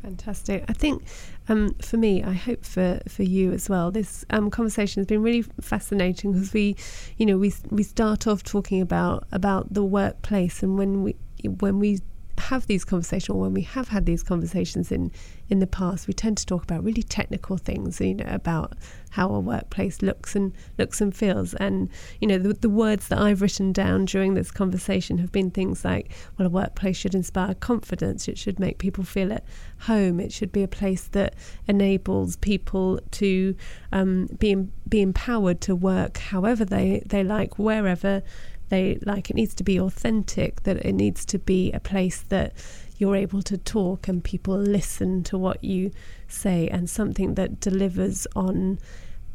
Fantastic. 0.03 0.65
I 0.67 0.73
think 0.73 1.05
um, 1.47 1.75
for 1.75 1.95
me, 1.95 2.21
I 2.23 2.33
hope 2.33 2.65
for, 2.65 2.99
for 3.07 3.23
you 3.23 3.53
as 3.53 3.69
well. 3.69 3.89
This 3.89 4.25
um, 4.31 4.51
conversation 4.51 4.99
has 4.99 5.07
been 5.07 5.23
really 5.23 5.43
fascinating 5.61 6.33
because 6.33 6.51
we, 6.51 6.75
you 7.17 7.25
know, 7.25 7.37
we 7.37 7.53
we 7.69 7.83
start 7.83 8.27
off 8.27 8.43
talking 8.43 8.81
about 8.81 9.25
about 9.31 9.73
the 9.73 9.83
workplace, 9.83 10.61
and 10.61 10.77
when 10.77 11.03
we 11.03 11.15
when 11.45 11.79
we 11.79 11.99
have 12.38 12.67
these 12.67 12.84
conversations, 12.84 13.29
or 13.29 13.41
when 13.41 13.53
we 13.53 13.61
have 13.61 13.89
had 13.89 14.05
these 14.05 14.23
conversations 14.23 14.91
in 14.91 15.11
in 15.49 15.59
the 15.59 15.67
past, 15.67 16.07
we 16.07 16.13
tend 16.13 16.38
to 16.38 16.45
talk 16.45 16.63
about 16.63 16.84
really 16.84 17.03
technical 17.03 17.57
things, 17.57 17.99
you 18.01 18.15
know, 18.15 18.25
about 18.27 18.73
how 19.11 19.29
a 19.29 19.39
workplace 19.39 20.01
looks 20.01 20.36
and 20.36 20.51
looks 20.79 20.99
and 20.99 21.15
feels. 21.15 21.53
And 21.55 21.89
you 22.19 22.27
know, 22.27 22.38
the, 22.38 22.53
the 22.53 22.69
words 22.69 23.09
that 23.09 23.19
I've 23.19 23.41
written 23.41 23.71
down 23.71 24.05
during 24.05 24.34
this 24.34 24.51
conversation 24.51 25.19
have 25.19 25.31
been 25.31 25.51
things 25.51 25.86
like, 25.86 26.11
well, 26.38 26.47
a 26.47 26.49
workplace 26.49 26.97
should 26.97 27.13
inspire 27.13 27.53
confidence. 27.53 28.27
It 28.27 28.38
should 28.38 28.59
make 28.59 28.77
people 28.77 29.03
feel 29.03 29.31
at 29.31 29.45
home. 29.81 30.19
It 30.19 30.31
should 30.31 30.51
be 30.51 30.63
a 30.63 30.67
place 30.67 31.07
that 31.09 31.36
enables 31.67 32.38
people 32.38 32.99
to 33.11 33.55
um, 33.91 34.27
be 34.39 34.55
be 34.89 35.01
empowered 35.01 35.61
to 35.61 35.75
work 35.75 36.17
however 36.17 36.65
they 36.65 37.03
they 37.05 37.23
like, 37.23 37.59
wherever 37.59 38.23
they 38.74 38.97
like 39.05 39.30
it 39.30 39.36
needs 39.36 39.53
to 39.53 39.63
be 39.63 39.80
authentic 39.80 40.63
that 40.63 40.78
it 40.78 40.93
needs 40.93 41.26
to 41.26 41.38
be 41.38 41.71
a 41.74 41.80
place 41.80 42.21
that 42.30 42.53
you're 42.97 43.15
able 43.15 43.43
to 43.43 43.57
talk 43.57 44.07
and 44.07 44.24
people 44.24 44.57
listen 44.57 45.24
to 45.24 45.38
what 45.38 45.63
you 45.63 45.91
say 46.28 46.67
and 46.69 46.89
something 46.89 47.36
that 47.36 47.59
delivers 47.59 48.26
on 48.36 48.80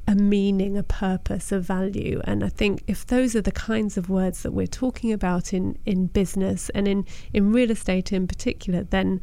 a 0.09 0.15
meaning, 0.15 0.77
a 0.77 0.83
purpose, 0.83 1.53
a 1.53 1.61
value. 1.61 2.21
And 2.25 2.43
I 2.43 2.49
think 2.49 2.83
if 2.87 3.07
those 3.07 3.37
are 3.37 3.43
the 3.43 3.53
kinds 3.53 3.99
of 3.99 4.09
words 4.09 4.43
that 4.43 4.53
we're 4.53 4.67
talking 4.67 5.13
about 5.13 5.53
in, 5.53 5.79
in 5.85 6.07
business 6.07 6.71
and 6.71 6.89
in, 6.89 7.05
in 7.33 7.53
real 7.53 7.71
estate 7.71 8.11
in 8.13 8.27
particular, 8.27 8.85
then 8.85 9.21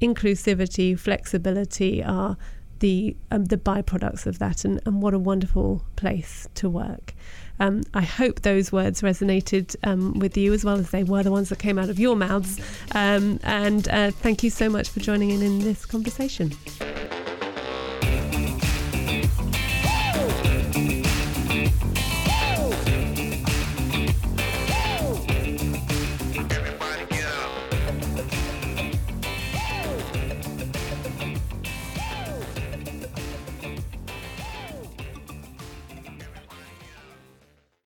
inclusivity, 0.00 0.98
flexibility 0.98 2.02
are 2.02 2.36
the 2.78 3.16
um, 3.32 3.46
the 3.46 3.56
byproducts 3.56 4.24
of 4.24 4.38
that 4.38 4.64
and, 4.64 4.80
and 4.86 5.02
what 5.02 5.12
a 5.12 5.18
wonderful 5.18 5.84
place 5.96 6.48
to 6.54 6.70
work. 6.70 7.14
Um, 7.60 7.82
I 7.94 8.02
hope 8.02 8.42
those 8.42 8.72
words 8.72 9.02
resonated 9.02 9.76
um, 9.84 10.18
with 10.18 10.36
you 10.36 10.52
as 10.52 10.64
well 10.64 10.78
as 10.78 10.90
they 10.90 11.04
were 11.04 11.22
the 11.22 11.30
ones 11.30 11.48
that 11.48 11.58
came 11.58 11.78
out 11.78 11.90
of 11.90 11.98
your 11.98 12.16
mouths. 12.16 12.60
Um, 12.92 13.40
and 13.42 13.88
uh, 13.88 14.10
thank 14.10 14.42
you 14.42 14.50
so 14.50 14.68
much 14.68 14.88
for 14.88 15.00
joining 15.00 15.30
in 15.30 15.42
in 15.42 15.58
this 15.60 15.86
conversation. 15.86 16.52